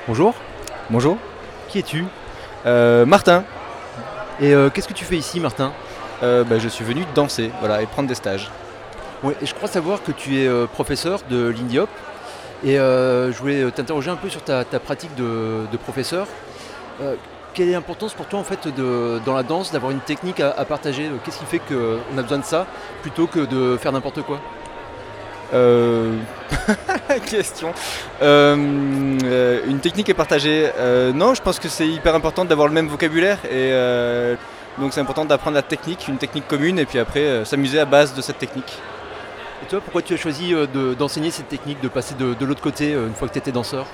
Bonjour. 0.06 0.34
Bonjour. 0.90 1.18
Qui 1.68 1.78
es-tu 1.78 2.04
euh, 2.66 3.06
Martin. 3.06 3.44
Et 4.40 4.54
qu'est-ce 4.74 4.88
que 4.88 4.94
tu 4.94 5.04
fais 5.04 5.16
ici, 5.16 5.38
Martin 5.38 5.72
bah, 6.20 6.58
Je 6.58 6.68
suis 6.68 6.84
venu 6.84 7.04
danser 7.14 7.52
voilà, 7.60 7.82
et 7.82 7.86
prendre 7.86 8.08
des 8.08 8.14
stages. 8.14 8.50
Ouais, 9.22 9.36
et 9.40 9.46
je 9.46 9.54
crois 9.54 9.68
savoir 9.68 10.02
que 10.02 10.10
tu 10.10 10.40
es 10.40 10.66
professeur 10.66 11.20
de 11.30 11.48
Lindy 11.48 11.78
Hop. 11.78 11.90
Et 12.64 12.78
euh, 12.78 13.32
je 13.32 13.38
voulais 13.38 13.70
t'interroger 13.72 14.10
un 14.10 14.16
peu 14.16 14.28
sur 14.28 14.42
ta, 14.42 14.64
pratique 14.64 15.14
de, 15.16 15.76
professeur. 15.82 16.26
Euh, 17.00 17.16
quelle 17.54 17.68
est 17.68 17.72
l'importance 17.72 18.14
pour 18.14 18.26
toi 18.26 18.38
en 18.38 18.44
fait 18.44 18.68
de, 18.68 19.20
dans 19.26 19.34
la 19.34 19.42
danse 19.42 19.72
d'avoir 19.72 19.90
une 19.90 20.00
technique 20.00 20.40
à, 20.40 20.64
partager? 20.64 21.10
Qu'est-ce 21.24 21.38
qui 21.38 21.44
fait 21.44 21.58
qu'on 21.58 22.18
a 22.18 22.22
besoin 22.22 22.38
de 22.38 22.44
ça 22.44 22.66
plutôt 23.02 23.26
que 23.26 23.40
de 23.40 23.76
faire 23.76 23.92
n'importe 23.92 24.22
quoi? 24.22 24.40
Euh... 25.54 26.16
Question. 27.26 27.72
Euh, 28.22 29.60
une 29.66 29.78
technique 29.80 30.10
à 30.10 30.14
partager. 30.14 30.70
non, 31.14 31.34
je 31.34 31.42
pense 31.42 31.58
que 31.58 31.68
c'est 31.68 31.88
hyper 31.88 32.14
important 32.14 32.44
d'avoir 32.44 32.68
le 32.68 32.74
même 32.74 32.88
vocabulaire 32.88 33.38
et 33.50 33.72
donc 34.78 34.92
c'est 34.92 35.00
important 35.00 35.24
d'apprendre 35.24 35.56
la 35.56 35.62
technique, 35.62 36.06
une 36.08 36.18
technique 36.18 36.48
commune 36.48 36.78
et 36.78 36.86
puis 36.86 36.98
après 36.98 37.44
s'amuser 37.44 37.80
à 37.80 37.84
base 37.84 38.14
de 38.14 38.22
cette 38.22 38.38
technique. 38.38 38.80
Et 39.62 39.66
toi, 39.66 39.80
pourquoi 39.80 40.02
tu 40.02 40.12
as 40.14 40.16
choisi 40.16 40.52
euh, 40.54 40.66
d'enseigner 40.94 41.30
cette 41.30 41.48
technique, 41.48 41.80
de 41.80 41.88
passer 41.88 42.14
de, 42.16 42.44
l'autre 42.44 42.60
côté 42.60 42.94
euh, 42.94 43.06
une 43.06 43.14
fois 43.14 43.28
que 43.28 43.32
tu 43.32 43.38
étais 43.38 43.52
danseur? 43.52 43.86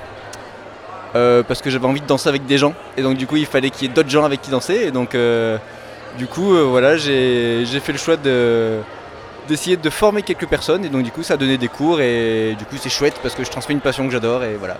Euh, 1.15 1.43
Parce 1.43 1.61
que 1.61 1.69
j'avais 1.69 1.87
envie 1.87 2.00
de 2.00 2.07
danser 2.07 2.29
avec 2.29 2.47
des 2.47 2.57
gens. 2.57 2.75
Et 2.97 3.03
donc, 3.03 3.19
du 3.19 3.27
coup, 3.27 3.37
il 3.37 3.45
fallait 3.45 3.69
qu'il 3.69 3.87
y 3.87 3.91
ait 3.91 3.95
d'autres 3.95 4.09
gens 4.09 4.25
avec 4.25 4.41
qui 4.41 4.50
danser. 4.50 4.77
Et 4.87 4.91
donc, 4.91 5.15
du 6.17 6.27
coup, 6.27 6.55
voilà, 6.69 6.97
j'ai 6.97 7.65
fait 7.67 7.93
le 7.93 7.99
choix 7.99 8.17
d'essayer 9.49 9.76
de 9.76 9.90
former 9.90 10.23
quelques 10.23 10.47
personnes. 10.47 10.85
Et 10.85 10.88
donc, 10.88 11.02
du 11.02 11.11
coup, 11.11 11.23
ça 11.23 11.35
a 11.35 11.37
donné 11.37 11.59
des 11.59 11.69
cours. 11.69 12.00
Et 12.00 12.55
du 12.59 12.64
coup, 12.64 12.76
c'est 12.78 12.90
chouette 12.90 13.19
parce 13.23 13.35
que 13.35 13.45
je 13.45 13.50
transmets 13.50 13.75
une 13.75 13.81
passion 13.81 14.07
que 14.07 14.12
j'adore. 14.12 14.45
Et 14.45 14.55
voilà. 14.57 14.76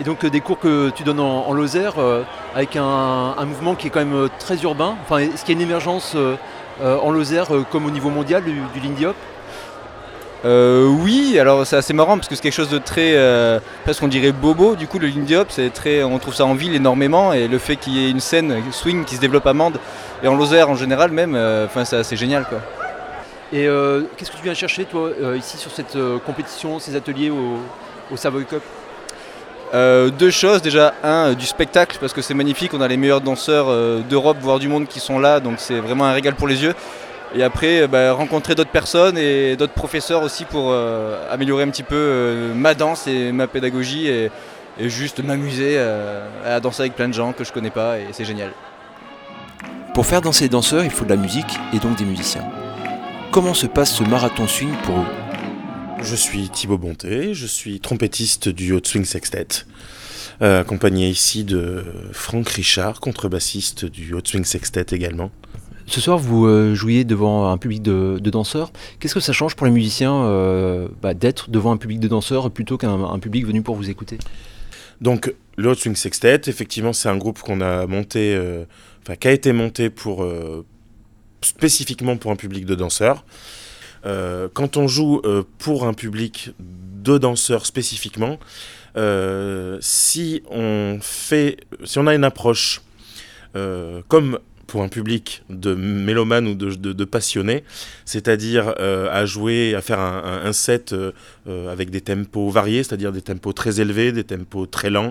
Et 0.00 0.04
donc 0.04 0.24
des 0.24 0.40
cours 0.40 0.58
que 0.58 0.88
tu 0.88 1.02
donnes 1.02 1.20
en, 1.20 1.52
Lozère 1.52 1.96
avec 2.54 2.74
un, 2.74 3.44
mouvement 3.44 3.74
qui 3.74 3.88
est 3.88 3.90
quand 3.90 4.02
même 4.02 4.30
très 4.38 4.56
urbain. 4.62 4.96
Enfin, 5.02 5.18
est-ce 5.18 5.44
qu'il 5.44 5.54
y 5.54 5.58
a 5.58 5.60
une 5.60 5.68
émergence 5.68 6.16
en 6.82 7.10
Lozère 7.10 7.48
comme 7.70 7.84
au 7.84 7.90
niveau 7.90 8.08
mondial 8.08 8.42
du, 8.42 8.62
du 8.72 8.80
Lindy 8.80 9.04
Hop? 9.04 9.16
Euh, 10.44 10.86
oui, 10.86 11.38
alors 11.38 11.66
c'est 11.66 11.76
assez 11.76 11.92
marrant 11.92 12.16
parce 12.16 12.28
que 12.28 12.34
c'est 12.34 12.40
quelque 12.40 12.54
chose 12.54 12.70
de 12.70 12.78
très, 12.78 13.14
euh, 13.14 13.60
presque 13.84 14.02
on 14.02 14.08
dirait 14.08 14.32
bobo. 14.32 14.74
Du 14.74 14.86
coup, 14.86 14.98
le 14.98 15.06
Lindy 15.06 15.36
Hop, 15.36 15.48
c'est 15.50 15.70
très, 15.70 16.02
on 16.02 16.18
trouve 16.18 16.34
ça 16.34 16.46
en 16.46 16.54
ville 16.54 16.74
énormément 16.74 17.32
et 17.32 17.46
le 17.46 17.58
fait 17.58 17.76
qu'il 17.76 17.94
y 17.94 18.06
ait 18.06 18.10
une 18.10 18.20
scène 18.20 18.62
swing 18.70 19.04
qui 19.04 19.16
se 19.16 19.20
développe 19.20 19.46
à 19.46 19.52
Mende 19.52 19.78
et 20.22 20.28
en 20.28 20.34
Lozère 20.34 20.70
en 20.70 20.76
général 20.76 21.10
même, 21.10 21.34
euh, 21.34 21.66
c'est 21.84 21.96
assez 21.96 22.16
génial 22.16 22.46
quoi. 22.48 22.60
Et 23.52 23.66
qu'est-ce 24.16 24.30
que 24.30 24.36
tu 24.36 24.44
viens 24.44 24.54
chercher 24.54 24.84
toi 24.84 25.10
ici 25.36 25.56
sur 25.56 25.72
cette 25.72 25.98
compétition, 26.24 26.78
ces 26.78 26.94
ateliers 26.94 27.30
au, 27.30 27.58
au 28.12 28.16
Savoy 28.16 28.44
Cup? 28.44 28.62
Deux 29.72 30.30
choses, 30.30 30.62
déjà 30.62 30.94
un 31.02 31.32
du 31.32 31.46
spectacle 31.46 31.98
parce 32.00 32.12
que 32.12 32.22
c'est 32.22 32.34
magnifique, 32.34 32.72
on 32.74 32.80
a 32.80 32.86
les 32.86 32.96
meilleurs 32.96 33.20
danseurs 33.20 33.66
d'Europe 34.04 34.36
voire 34.40 34.60
du 34.60 34.68
monde 34.68 34.86
qui 34.86 35.00
sont 35.00 35.18
là, 35.18 35.40
donc 35.40 35.54
c'est 35.58 35.80
vraiment 35.80 36.04
un 36.04 36.12
régal 36.12 36.36
pour 36.36 36.46
les 36.46 36.62
yeux. 36.62 36.74
Et 37.34 37.42
après, 37.42 37.82
euh, 37.82 37.86
bah, 37.86 38.12
rencontrer 38.12 38.54
d'autres 38.54 38.70
personnes 38.70 39.16
et 39.16 39.56
d'autres 39.56 39.72
professeurs 39.72 40.22
aussi 40.22 40.44
pour 40.44 40.70
euh, 40.70 41.24
améliorer 41.30 41.62
un 41.62 41.68
petit 41.68 41.82
peu 41.82 41.94
euh, 41.94 42.54
ma 42.54 42.74
danse 42.74 43.06
et 43.06 43.32
ma 43.32 43.46
pédagogie 43.46 44.08
et, 44.08 44.30
juste 44.78 45.22
m'amuser 45.22 45.78
à 46.46 46.58
danser 46.58 46.82
avec 46.82 46.94
plein 46.94 47.08
de 47.08 47.12
gens 47.12 47.34
que 47.34 47.44
je 47.44 47.52
connais 47.52 47.68
pas 47.68 47.98
et 47.98 48.06
c'est 48.12 48.24
génial. 48.24 48.52
Pour 49.92 50.06
faire 50.06 50.22
danser 50.22 50.44
les 50.44 50.48
danseurs, 50.48 50.84
il 50.84 50.90
faut 50.90 51.04
de 51.04 51.10
la 51.10 51.16
musique 51.16 51.58
et 51.74 51.78
donc 51.78 51.98
des 51.98 52.06
musiciens. 52.06 52.44
Comment 53.32 53.54
se 53.54 53.66
passe 53.66 53.94
ce 53.94 54.02
marathon 54.02 54.48
swing 54.48 54.72
pour 54.82 54.98
eux 54.98 55.06
Je 56.02 56.16
suis 56.16 56.48
Thibaut 56.48 56.78
Bonté, 56.78 57.32
je 57.32 57.46
suis 57.46 57.78
trompettiste 57.78 58.48
du 58.48 58.72
Hot 58.72 58.80
Swing 58.82 59.04
Sextet, 59.04 59.46
accompagné 60.40 61.08
ici 61.08 61.44
de 61.44 61.84
Franck 62.12 62.48
Richard, 62.48 62.98
contrebassiste 62.98 63.84
du 63.84 64.14
Hot 64.14 64.22
Swing 64.24 64.44
Sextet 64.44 64.86
également. 64.90 65.30
Ce 65.86 66.00
soir, 66.00 66.18
vous 66.18 66.46
euh, 66.46 66.74
jouiez 66.74 67.04
devant 67.04 67.50
un 67.50 67.56
public 67.56 67.82
de, 67.82 68.18
danseurs. 68.18 68.72
Qu'est-ce 68.98 69.14
que 69.14 69.20
ça 69.20 69.32
change 69.32 69.54
pour 69.54 69.66
les 69.66 69.72
musiciens 69.72 70.24
euh, 70.24 70.88
bah, 71.00 71.14
d'être 71.14 71.50
devant 71.50 71.70
un 71.70 71.76
public 71.76 72.00
de 72.00 72.08
danseurs 72.08 72.50
plutôt 72.50 72.78
qu'un 72.78 73.18
public 73.20 73.46
venu 73.46 73.62
pour 73.62 73.76
vous 73.76 73.90
écouter? 73.90 74.18
Donc, 75.00 75.32
le 75.56 75.68
Hot 75.68 75.76
Swing 75.76 75.94
Sextet, 75.94 76.42
effectivement, 76.46 76.92
c'est 76.92 77.08
un 77.08 77.16
groupe 77.16 77.38
qu'on 77.40 77.60
a 77.60 77.86
monté, 77.86 78.34
euh, 78.34 78.64
enfin, 79.02 79.14
qui 79.14 79.28
a 79.28 79.32
été 79.32 79.52
monté 79.52 79.88
pour 79.88 80.24
spécifiquement 81.42 82.16
pour 82.16 82.30
un 82.30 82.36
public 82.36 82.66
de 82.66 82.74
danseurs. 82.74 83.24
quand 84.02 84.76
on 84.76 84.88
joue 84.88 85.22
pour 85.58 85.86
un 85.86 85.94
public 85.94 86.50
de 86.58 87.18
danseurs 87.18 87.66
spécifiquement, 87.66 88.38
si 89.80 90.42
on 90.50 90.98
fait, 91.00 91.58
si 91.84 91.98
on 91.98 92.06
a 92.06 92.14
une 92.14 92.24
approche 92.24 92.82
comme 94.08 94.38
pour 94.70 94.84
un 94.84 94.88
public 94.88 95.42
de 95.50 95.74
mélomanes 95.74 96.46
ou 96.46 96.54
de, 96.54 97.04
passionnés, 97.04 97.64
c'est-à-dire 98.04 98.72
euh, 98.78 99.08
à 99.10 99.26
jouer, 99.26 99.74
à 99.74 99.80
faire 99.80 99.98
un, 99.98 100.52
set 100.52 100.92
euh, 100.92 101.10
euh, 101.48 101.72
avec 101.72 101.90
des 101.90 102.00
tempos 102.00 102.50
variés, 102.50 102.84
c'est-à-dire 102.84 103.10
des 103.10 103.20
tempos 103.20 103.52
très 103.52 103.80
élevés, 103.80 104.12
des 104.12 104.22
tempos 104.22 104.66
très 104.66 104.88
lents, 104.88 105.10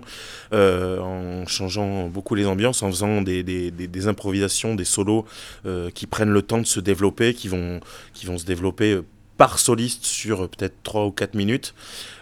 en 0.54 1.46
changeant 1.46 2.08
beaucoup 2.08 2.36
les 2.36 2.46
ambiances, 2.46 2.84
en 2.84 2.90
faisant 2.90 3.22
des, 3.22 4.08
improvisations, 4.08 4.76
des 4.76 4.86
solos 4.86 5.26
qui 5.94 6.08
prennent 6.08 6.32
le 6.32 6.42
temps 6.42 6.60
de 6.60 6.66
se 6.66 6.80
développer, 6.80 7.34
qui 7.34 7.50
vont, 7.50 7.82
qui 8.14 8.28
vont 8.28 8.38
se 8.38 8.46
développer 8.46 9.02
par 9.36 9.60
soliste 9.60 10.06
sur 10.06 10.48
peut-être 10.48 10.76
3 10.84 11.06
ou 11.06 11.12
4 11.12 11.34
minutes. 11.34 11.76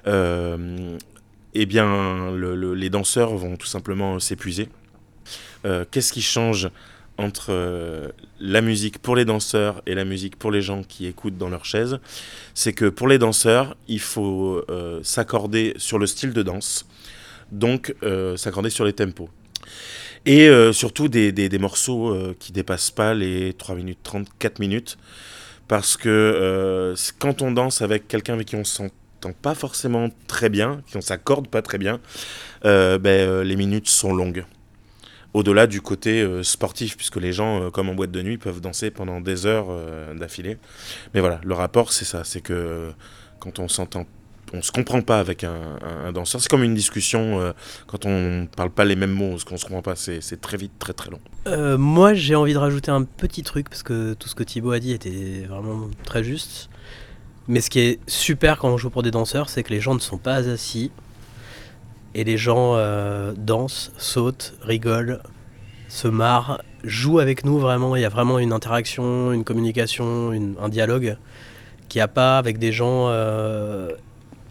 eh 0.07 1.65
bien, 1.67 2.35
les 2.35 2.89
danseurs 2.89 3.35
vont 3.35 3.57
tout 3.57 3.67
simplement 3.67 4.19
s'épuiser. 4.19 4.69
Qu'est-ce 5.91 6.11
qui 6.11 6.23
change 6.23 6.69
entre 7.17 7.47
euh, 7.49 8.09
la 8.39 8.61
musique 8.61 8.99
pour 8.99 9.15
les 9.15 9.25
danseurs 9.25 9.81
et 9.85 9.95
la 9.95 10.05
musique 10.05 10.37
pour 10.37 10.51
les 10.51 10.61
gens 10.61 10.83
qui 10.83 11.07
écoutent 11.07 11.37
dans 11.37 11.49
leur 11.49 11.65
chaise, 11.65 11.99
c'est 12.53 12.73
que 12.73 12.85
pour 12.85 13.07
les 13.07 13.17
danseurs, 13.17 13.75
il 13.87 13.99
faut 13.99 14.63
euh, 14.69 14.99
s'accorder 15.03 15.73
sur 15.77 15.99
le 15.99 16.05
style 16.05 16.33
de 16.33 16.43
danse, 16.43 16.87
donc 17.51 17.95
euh, 18.03 18.37
s'accorder 18.37 18.69
sur 18.69 18.85
les 18.85 18.93
tempos. 18.93 19.29
Et 20.25 20.49
surtout 20.73 21.07
des, 21.07 21.31
des, 21.31 21.57
morceaux 21.57 22.13
qui 22.37 22.51
dépassent 22.51 22.91
pas 22.91 23.13
les 23.13 23.53
3 23.53 23.75
minutes 23.75 23.99
30, 24.03 24.27
4 24.39 24.59
minutes, 24.59 24.97
parce 25.69 25.95
que 25.95 26.93
quand 27.17 27.41
on 27.41 27.51
danse 27.51 27.81
avec 27.81 28.09
quelqu'un 28.09 28.33
avec 28.33 28.47
qui 28.47 28.57
on 28.57 28.65
s'entend 28.65 29.31
pas 29.41 29.55
forcément 29.55 30.09
très 30.27 30.49
bien, 30.49 30.81
qui 30.85 30.97
on 30.97 31.01
s'accorde 31.01 31.47
pas 31.47 31.61
très 31.61 31.77
bien, 31.77 32.01
ben, 32.63 33.41
les 33.41 33.55
minutes 33.55 33.87
sont 33.87 34.13
longues 34.13 34.43
au-delà 35.33 35.67
du 35.67 35.81
côté 35.81 36.21
euh, 36.21 36.43
sportif, 36.43 36.97
puisque 36.97 37.17
les 37.17 37.33
gens, 37.33 37.61
euh, 37.61 37.69
comme 37.69 37.89
en 37.89 37.95
boîte 37.95 38.11
de 38.11 38.21
nuit, 38.21 38.37
peuvent 38.37 38.61
danser 38.61 38.91
pendant 38.91 39.21
des 39.21 39.45
heures 39.45 39.67
euh, 39.69 40.13
d'affilée. 40.13 40.57
Mais 41.13 41.19
voilà, 41.19 41.39
le 41.43 41.53
rapport, 41.53 41.91
c'est 41.91 42.05
ça, 42.05 42.23
c'est 42.23 42.41
que 42.41 42.91
quand 43.39 43.59
on 43.59 43.67
s'entend 43.67 44.05
on 44.53 44.61
se 44.61 44.71
comprend 44.71 45.01
pas 45.01 45.19
avec 45.19 45.43
un, 45.43 46.13
danseur. 46.13 46.39
C'est 46.39 46.47
comme 46.47 46.63
une 46.63 46.73
discussion 46.73 47.53
quand 47.85 48.05
on 48.05 48.47
parle 48.55 48.69
pas 48.69 48.85
les 48.85 48.95
mêmes 48.95 49.11
mots, 49.11 49.35
qu'on 49.45 49.57
se 49.57 49.65
comprend 49.65 49.81
pas. 49.81 49.97
C'est 49.97 50.39
très 50.39 50.55
vite, 50.55 50.71
très 50.79 50.93
très 50.93 51.09
long. 51.09 51.19
Moi, 51.77 52.13
j'ai 52.13 52.33
envie 52.33 52.53
de 52.53 52.57
rajouter 52.57 52.89
un 52.89 53.03
petit 53.03 53.43
truc 53.43 53.67
parce 53.67 53.83
que 53.83 54.13
tout 54.13 54.29
ce 54.29 54.35
que 54.35 54.43
Thibaut 54.43 54.71
a 54.71 54.79
dit 54.79 54.93
était 54.93 55.45
vraiment 55.49 55.89
très 56.05 56.23
juste. 56.23 56.69
Mais 57.49 57.59
ce 57.59 57.69
qui 57.69 57.81
est 57.81 57.99
super 58.07 58.57
quand 58.57 58.69
on 58.69 58.77
joue 58.77 58.89
pour 58.89 59.03
des 59.03 59.11
danseurs, 59.11 59.49
c'est 59.49 59.63
que 59.63 59.73
les 59.73 59.81
gens 59.81 59.95
ne 59.95 59.99
sont 59.99 60.17
pas 60.17 60.49
assis 60.49 60.91
et 62.17 62.25
les 62.25 62.37
gens 62.37 62.75
euh, 62.75 63.31
dansent, 63.37 63.93
sautent, 63.97 64.55
rigolent, 64.61 65.21
se 65.87 66.09
marrent, 66.09 66.61
jouent 66.83 67.19
avec 67.19 67.45
nous 67.45 67.57
vraiment. 67.57 67.95
Il 67.95 68.01
y 68.01 68.05
a 68.05 68.09
vraiment 68.09 68.39
une 68.39 68.51
interaction, 68.51 69.31
une 69.31 69.45
communication, 69.45 70.31
un 70.59 70.69
dialogue 70.69 71.17
qu'il 71.87 71.99
n'y 71.99 72.03
a 72.03 72.09
pas 72.09 72.37
avec 72.37 72.57
des 72.57 72.73
gens 72.73 73.07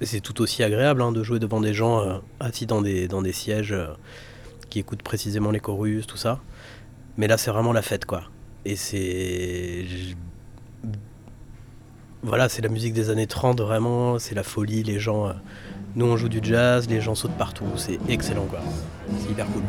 c'est 0.02 0.20
tout 0.20 0.42
aussi 0.42 0.62
agréable 0.62 1.00
hein, 1.00 1.12
de 1.12 1.23
jouer 1.23 1.38
devant 1.38 1.61
des 1.61 1.73
gens 1.73 2.00
euh, 2.00 2.18
assis 2.40 2.66
dans 2.66 2.82
des, 2.82 3.08
dans 3.08 3.23
des 3.23 3.32
sièges 3.32 3.73
euh, 3.73 3.87
qui 4.68 4.78
écoutent 4.78 5.02
précisément 5.02 5.50
les 5.50 5.61
chorus, 5.61 6.06
tout 6.06 6.16
ça. 6.16 6.40
Mais 7.16 7.26
là, 7.28 7.38
c'est 7.38 7.50
vraiment 7.50 7.73
la 7.73 7.82
fête, 7.82 8.04
quoi. 8.04 8.25
Et 8.64 8.76
c'est. 8.76 9.85
Voilà, 12.26 12.49
c'est 12.49 12.61
la 12.61 12.68
musique 12.68 12.92
des 12.92 13.11
années 13.11 13.28
30, 13.28 13.61
vraiment. 13.61 14.18
C'est 14.18 14.35
la 14.35 14.42
folie. 14.42 14.83
Les 14.83 14.99
gens. 14.99 15.28
Euh, 15.28 15.33
nous, 15.95 16.06
on 16.06 16.16
joue 16.16 16.28
du 16.28 16.40
jazz, 16.42 16.88
les 16.88 17.00
gens 17.00 17.14
sautent 17.14 17.38
partout. 17.38 17.64
C'est 17.76 18.00
excellent, 18.09 18.47
quoi. 18.47 18.59
C'est 19.21 19.30
hyper 19.30 19.47
cool. 19.47 19.62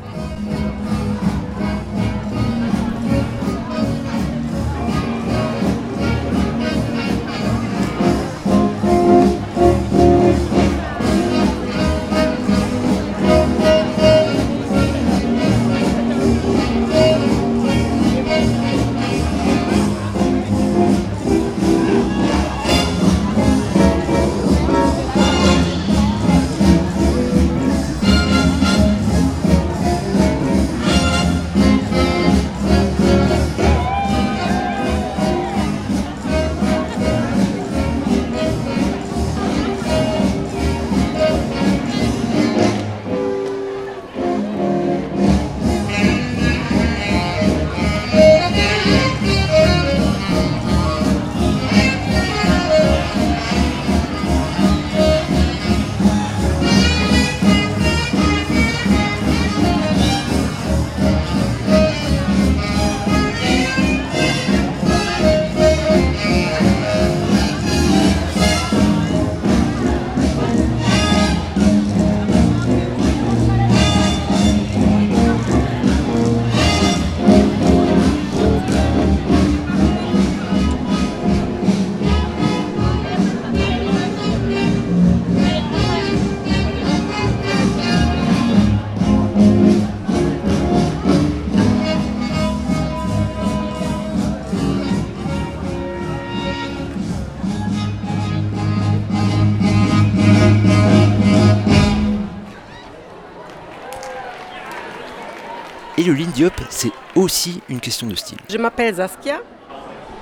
Le 106.08 106.14
Lindy 106.14 106.46
c'est 106.70 106.92
aussi 107.16 107.62
une 107.68 107.80
question 107.82 108.08
de 108.08 108.16
style. 108.16 108.38
Je 108.50 108.58
m'appelle 108.58 108.96
Zaskia. 108.96 109.42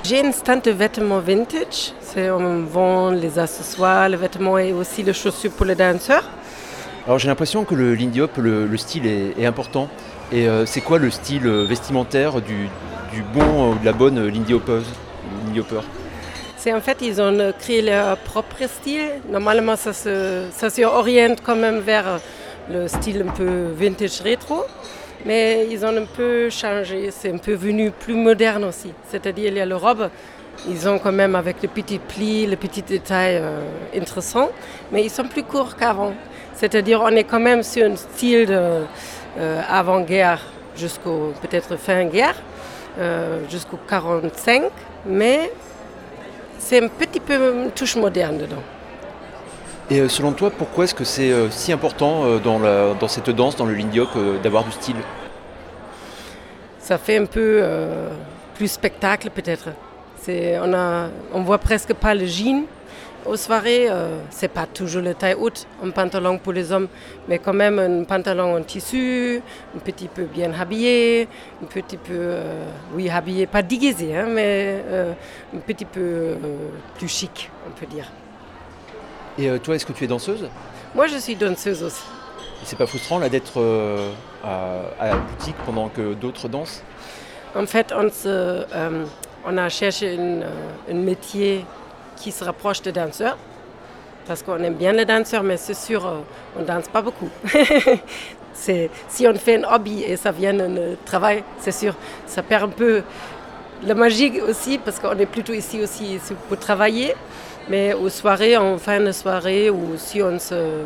J'ai 0.04 0.20
une 0.20 0.32
stand 0.34 0.62
de 0.64 0.72
vêtements 0.72 1.20
vintage. 1.20 1.94
On 2.18 2.64
vend 2.64 3.12
les 3.12 3.38
accessoires, 3.38 4.10
les 4.10 4.18
vêtements 4.18 4.58
et 4.58 4.74
aussi 4.74 5.04
les 5.04 5.14
chaussures 5.14 5.52
pour 5.52 5.66
les 5.66 5.76
danseurs. 5.76 6.24
Alors 7.06 7.20
j'ai 7.20 7.28
l'impression 7.28 7.66
que 7.66 7.76
le 7.76 7.94
Lindy 7.94 8.22
Hop, 8.22 8.38
le, 8.38 8.78
style 8.78 9.06
est, 9.06 9.46
important. 9.46 9.88
Et 10.32 10.48
euh, 10.48 10.66
c'est 10.66 10.82
quoi 10.82 10.98
le 10.98 11.12
style 11.12 11.46
euh, 11.46 11.66
vestimentaire 11.66 12.42
du, 12.42 12.68
bon 13.34 13.74
ou 13.74 13.78
de 13.78 13.86
la 13.86 13.94
bonne 13.94 14.28
Lindy 14.28 14.54
Hopper? 14.54 14.82
C'est 16.58 16.74
en 16.74 16.82
fait, 16.82 16.98
ils 17.02 17.22
ont 17.22 17.54
créé 17.60 17.82
leur 17.82 18.18
propre 18.18 18.68
style. 18.68 19.22
Normalement, 19.30 19.76
ça 19.76 19.94
se, 19.94 20.46
ça 20.52 20.70
se 20.70 20.82
oriente 20.82 21.40
quand 21.44 21.56
même 21.56 21.80
vers 21.80 22.20
le 22.72 22.88
style 22.88 23.26
un 23.28 23.32
peu 23.32 23.68
vintage 23.78 24.22
rétro. 24.22 24.64
Mais 25.26 25.68
ils 25.72 25.84
ont 25.84 25.96
un 25.98 26.06
peu 26.06 26.50
changé, 26.50 27.10
c'est 27.12 27.34
un 27.34 27.38
peu 27.38 27.54
venu 27.54 27.92
plus 27.92 28.14
moderne 28.14 28.66
aussi. 28.66 28.92
C'est-à-dire, 29.10 29.48
il 29.48 29.58
y 29.58 29.60
a 29.60 29.66
le 29.66 29.76
robe, 29.76 30.10
ils 30.70 30.88
ont 30.88 31.00
quand 31.00 31.12
même 31.12 31.36
avec 31.36 31.62
les 31.62 31.68
petits 31.68 32.00
plis, 32.00 32.46
les 32.46 32.56
petits 32.56 32.84
détails 32.84 33.38
euh, 33.42 33.62
intéressants, 33.96 34.52
mais 34.92 35.04
ils 35.04 35.10
sont 35.10 35.26
plus 35.26 35.44
courts 35.44 35.76
qu'avant. 35.76 36.14
C'est-à-dire, 36.54 37.02
on 37.02 37.10
est 37.10 37.24
quand 37.24 37.40
même 37.40 37.64
sur 37.64 37.86
un 37.86 37.96
style 37.96 38.46
de, 38.46 38.84
euh, 39.38 39.62
avant-guerre 39.68 40.42
jusqu'au 40.78 41.34
peut-être 41.42 41.76
fin 41.78 42.06
guerre, 42.06 42.36
euh, 43.00 43.40
jusqu'au 43.50 43.80
45, 43.90 44.64
mais 45.06 45.52
c'est 46.60 46.84
un 46.84 46.88
petit 46.88 47.20
peu 47.20 47.34
une 47.64 47.72
touche 47.72 47.96
moderne 47.96 48.38
dedans. 48.38 48.64
Et 49.92 50.00
euh, 50.00 50.10
selon 50.10 50.32
toi, 50.32 50.50
pourquoi 50.50 50.86
est-ce 50.86 50.96
que 50.96 51.04
c'est 51.04 51.32
euh, 51.32 51.50
si 51.52 51.72
important 51.72 52.24
euh, 52.26 52.40
dans, 52.40 53.08
cette 53.08 53.30
danse, 53.30 53.56
dans 53.56 53.66
le 53.66 53.76
lindy 53.76 54.00
d'avoir 54.42 54.64
du 54.64 54.72
style? 54.72 54.96
Ça 56.80 56.98
fait 56.98 57.18
un 57.18 57.26
peu 57.26 57.64
plus 58.56 58.68
spectacle 58.68 59.30
peut-être. 59.32 59.70
On, 60.28 61.10
on 61.34 61.42
voit 61.42 61.58
presque 61.58 61.94
pas 61.94 62.14
le 62.14 62.26
jean 62.26 62.66
aux 63.26 63.38
soirées. 63.38 63.90
c'est 64.30 64.50
pas 64.50 64.68
toujours 64.68 65.02
le 65.02 65.16
taille 65.16 65.34
haute, 65.34 65.66
un 65.84 65.90
pantalon 65.90 66.38
pour 66.38 66.54
les 66.54 66.72
hommes, 66.72 66.88
mais 67.28 67.40
quand 67.40 67.54
même 67.54 67.80
un 67.80 68.04
pantalon 68.04 68.56
en 68.56 68.62
tissu, 68.62 69.42
un 69.76 69.80
petit 69.80 70.08
peu 70.08 70.26
bien 70.26 70.52
habillé, 70.54 71.28
un 71.64 71.66
petit 71.66 71.98
peu, 71.98 72.36
oui, 72.94 73.10
habillé, 73.10 73.48
pas 73.48 73.64
déguisé, 73.64 74.16
hein, 74.16 74.28
mais 74.30 74.84
un 75.56 75.60
petit 75.60 75.86
peu 75.86 76.36
plus 77.00 77.08
chic, 77.08 77.50
on 77.68 77.72
peut 77.72 77.88
dire. 77.88 78.06
Et 79.38 79.50
euh, 79.50 79.60
toi, 79.60 79.76
est-ce 79.76 79.86
que 79.86 79.92
tu 79.92 80.06
es 80.06 80.08
danseuse? 80.08 80.48
Moi, 80.94 81.08
je 81.08 81.18
suis 81.18 81.36
danseuse 81.36 81.84
aussi. 81.84 82.04
C'est 82.64 82.78
pas 82.78 82.88
frustrant 82.88 83.20
là 83.20 83.28
d'être 83.28 83.60
euh, 83.60 84.12
à, 84.44 85.08
la 85.08 85.16
boutique 85.16 85.56
pendant 85.66 85.90
que 85.90 86.14
d'autres 86.14 86.48
dansent? 86.48 86.82
En 87.54 87.66
fait, 87.66 87.94
on, 87.96 88.10
euh, 88.26 89.06
on 89.46 89.58
a 89.58 89.70
cherché 89.70 90.18
un 90.90 90.94
métier 90.94 91.66
qui 92.16 92.32
se 92.32 92.44
rapproche 92.44 92.82
des 92.82 92.92
danseurs. 92.92 93.38
Parce 94.26 94.42
qu'on 94.42 94.58
aime 94.64 94.74
bien 94.74 94.94
les 94.94 95.06
danseurs, 95.06 95.44
mais 95.44 95.58
c'est 95.58 95.76
sûr, 95.76 96.24
on 96.58 96.62
ne 96.62 96.66
danse 96.66 96.88
pas 96.88 97.02
beaucoup. 97.02 97.30
si 98.54 99.28
on 99.28 99.36
fait 99.36 99.64
un 99.64 99.76
hobby 99.76 100.02
et 100.02 100.16
ça 100.16 100.32
vient 100.32 100.58
un 100.60 100.96
travail, 101.06 101.44
c'est 101.60 101.72
sûr, 101.72 101.94
ça 102.26 102.42
perd 102.42 102.64
un 102.64 102.70
peu 102.70 103.04
la 103.84 103.94
magie 103.94 104.42
aussi, 104.42 104.80
parce 104.80 104.98
qu'on 104.98 105.18
est 105.20 105.28
plutôt 105.28 105.54
ici 105.54 105.82
aussi 105.82 106.20
pour 106.48 106.58
travailler. 106.58 107.14
Mais 107.68 107.94
aux 107.94 108.10
soirées, 108.10 108.56
en 108.58 108.78
fin 108.78 109.00
de 109.00 109.12
soirée, 109.12 109.72
ou 109.72 109.94
si 109.98 110.22
on 110.22 110.38
se, 110.38 110.84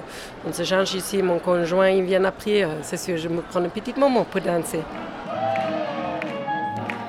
on 0.48 0.54
se 0.54 0.64
change 0.64 0.94
ici, 0.94 1.22
mon 1.22 1.38
conjoint 1.38 1.90
il 1.90 2.04
vient 2.04 2.24
après, 2.24 2.64
euh, 2.64 2.68
c'est 2.84 2.96
sûr, 2.96 3.18
je 3.18 3.28
me 3.28 3.42
prends 3.42 3.60
un 3.60 3.68
petit 3.68 3.94
moment 3.98 4.24
pour 4.24 4.40
danser. 4.40 4.80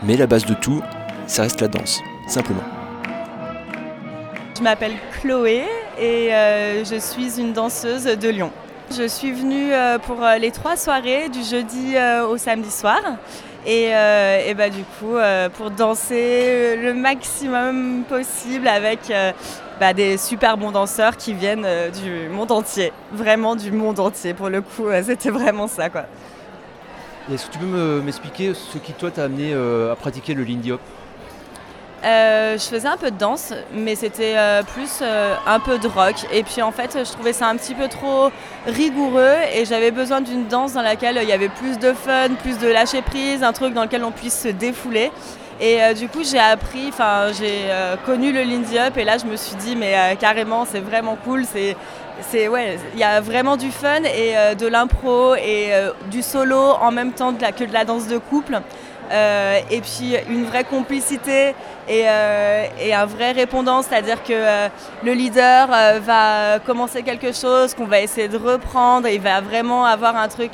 Mais 0.03 0.17
la 0.17 0.27
base 0.27 0.45
de 0.45 0.55
tout, 0.55 0.83
ça 1.29 1.43
reste 1.43 1.61
la 1.61 1.69
danse, 1.69 2.01
simplement. 2.27 2.65
Je 4.57 4.63
m'appelle 4.63 4.95
Chloé 5.21 5.65
et 5.99 6.35
euh, 6.35 6.85
je 6.85 6.99
suis 6.99 7.41
une 7.41 7.53
danseuse 7.53 8.05
de 8.05 8.29
Lyon. 8.29 8.51
Je 8.91 9.07
suis 9.07 9.31
venue 9.31 9.73
euh, 9.73 9.99
pour 9.99 10.17
les 10.41 10.51
trois 10.51 10.77
soirées 10.77 11.29
du 11.29 11.45
jeudi 11.45 11.95
au 12.29 12.37
samedi 12.37 12.73
soir 12.73 13.01
Et, 13.66 13.94
euh, 13.94 14.42
et 14.46 14.55
bah, 14.55 14.70
du 14.70 14.83
coup, 14.99 15.16
euh, 15.16 15.49
pour 15.51 15.70
danser 15.70 16.77
le 16.77 16.94
maximum 16.94 18.05
possible 18.09 18.66
avec 18.66 19.11
euh, 19.11 19.33
bah, 19.79 19.92
des 19.92 20.16
super 20.16 20.57
bons 20.57 20.70
danseurs 20.70 21.16
qui 21.16 21.35
viennent 21.35 21.66
du 22.03 22.29
monde 22.31 22.53
entier. 22.53 22.92
Vraiment 23.12 23.57
du 23.57 23.70
monde 23.70 24.01
entier. 24.01 24.33
Pour 24.35 24.49
le 24.49 24.62
coup, 24.62 24.87
c'était 25.03 25.31
vraiment 25.31 25.68
ça. 25.68 25.90
Quoi. 25.90 26.05
Est-ce 27.33 27.46
que 27.46 27.53
tu 27.53 27.59
peux 27.59 27.66
me- 27.66 28.01
m'expliquer 28.01 28.55
ce 28.55 28.79
qui 28.79 28.92
toi 28.94 29.11
t'a 29.11 29.25
amené 29.25 29.53
à 29.55 29.94
pratiquer 29.94 30.33
le 30.35 30.42
lindy 30.44 30.73
hop? 30.73 30.81
Euh, 32.03 32.57
je 32.57 32.65
faisais 32.65 32.89
un 32.89 32.97
peu 32.97 33.11
de 33.11 33.19
danse, 33.19 33.53
mais 33.75 33.95
c'était 33.95 34.35
euh, 34.37 34.63
plus 34.63 35.01
euh, 35.03 35.35
un 35.47 35.61
peu 35.61 35.79
de 35.79 35.87
rock. 35.87 36.15
Et 36.33 36.43
puis 36.43 36.63
en 36.63 36.73
fait, 36.73 36.99
je 37.05 37.13
trouvais 37.13 37.35
ça 37.35 37.47
un 37.47 37.57
petit 37.57 37.75
peu 37.75 37.89
trop 37.89 38.31
rigoureux 38.67 39.35
et 39.55 39.67
j'avais 39.67 39.91
besoin 39.91 40.23
d'une 40.23 40.47
danse 40.47 40.73
dans 40.73 40.83
laquelle 40.83 41.19
il 41.23 41.29
y 41.29 41.33
avait 41.33 41.51
plus 41.51 41.79
de 41.79 41.93
fun, 41.93 42.35
plus 42.43 42.59
de 42.59 42.69
lâcher 42.69 43.03
prise, 43.03 43.43
un 43.43 43.53
truc 43.53 43.75
dans 43.75 43.83
lequel 43.83 44.03
on 44.03 44.13
puisse 44.13 44.41
se 44.41 44.49
défouler. 44.49 45.13
Et 45.63 45.93
du 45.93 46.09
coup, 46.09 46.21
j'ai 46.25 46.39
appris, 46.39 46.89
enfin, 46.89 47.33
j'ai 47.39 47.67
connu 48.07 48.33
le 48.33 48.45
Lindy 48.45 48.79
Hop 48.79 48.97
et 48.97 49.05
là, 49.05 49.19
je 49.19 49.27
me 49.27 49.37
suis 49.37 49.57
dit, 49.57 49.77
mais 49.77 50.17
carrément, 50.19 50.65
c'est 50.65 50.81
vraiment 50.81 51.19
cool. 51.23 51.45
C'est, 51.45 51.77
c'est 52.31 52.49
ouais, 52.49 52.79
il 52.95 52.99
y 52.99 53.05
a 53.05 53.21
vraiment 53.21 53.59
du 53.59 53.71
fun 53.71 54.05
et 54.05 54.55
de 54.55 54.67
l'impro 54.67 55.35
et 55.35 55.69
du 56.11 56.23
solo 56.23 56.57
en 56.57 56.91
même 56.93 57.13
temps 57.13 57.35
que 57.35 57.65
de 57.65 57.73
la 57.75 57.85
danse 57.85 58.09
de 58.09 58.17
couple. 58.17 58.63
Euh, 59.11 59.59
et 59.70 59.81
puis 59.81 60.14
une 60.29 60.44
vraie 60.44 60.62
complicité 60.62 61.53
et, 61.88 62.05
euh, 62.07 62.66
un 62.94 63.07
vrai 63.07 63.33
répondant, 63.33 63.83
c'est-à-dire 63.83 64.23
que 64.23 64.33
euh, 64.33 64.68
le 65.03 65.12
leader 65.12 65.68
va 66.01 66.61
commencer 66.61 67.03
quelque 67.03 67.33
chose 67.33 67.75
qu'on 67.75 67.87
va 67.87 68.01
essayer 68.01 68.29
de 68.29 68.37
reprendre 68.37 69.09
il 69.09 69.20
va 69.20 69.40
vraiment 69.40 69.85
avoir 69.85 70.14
un 70.16 70.29
truc, 70.29 70.53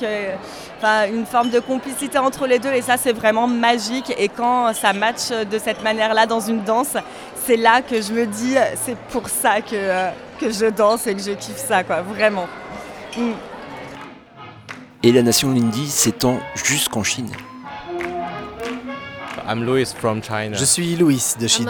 une 0.82 1.26
forme 1.26 1.50
de 1.50 1.60
complicité 1.60 2.16
entre 2.16 2.46
les 2.46 2.58
deux 2.58 2.72
et 2.72 2.80
ça 2.80 2.96
c'est 2.96 3.12
vraiment 3.12 3.46
magique 3.46 4.14
et 4.16 4.28
quand 4.28 4.72
ça 4.72 4.94
match 4.94 5.28
de 5.28 5.58
cette 5.58 5.82
manière-là 5.82 6.24
dans 6.24 6.40
une 6.40 6.62
danse, 6.62 6.96
c'est 7.44 7.56
là 7.56 7.82
que 7.82 8.00
je 8.00 8.12
me 8.12 8.24
dis 8.24 8.54
c'est 8.74 8.96
pour 9.10 9.28
ça 9.28 9.60
que, 9.60 10.08
que 10.40 10.50
je 10.50 10.66
danse 10.70 11.06
et 11.06 11.14
que 11.14 11.20
je 11.20 11.32
kiffe 11.32 11.58
ça 11.58 11.84
quoi, 11.84 12.00
vraiment. 12.00 12.46
Mm. 13.16 13.32
Et 15.02 15.12
la 15.12 15.22
nation 15.22 15.52
Lindy 15.52 15.88
s'étend 15.88 16.38
jusqu'en 16.54 17.02
Chine. 17.02 17.30
I'm 19.48 19.64
Louis 19.64 19.86
from 19.96 20.22
China. 20.22 20.56
Je 20.56 20.64
suis 20.64 20.96
Louis 20.96 21.22
de 21.40 21.46
Chine. 21.46 21.68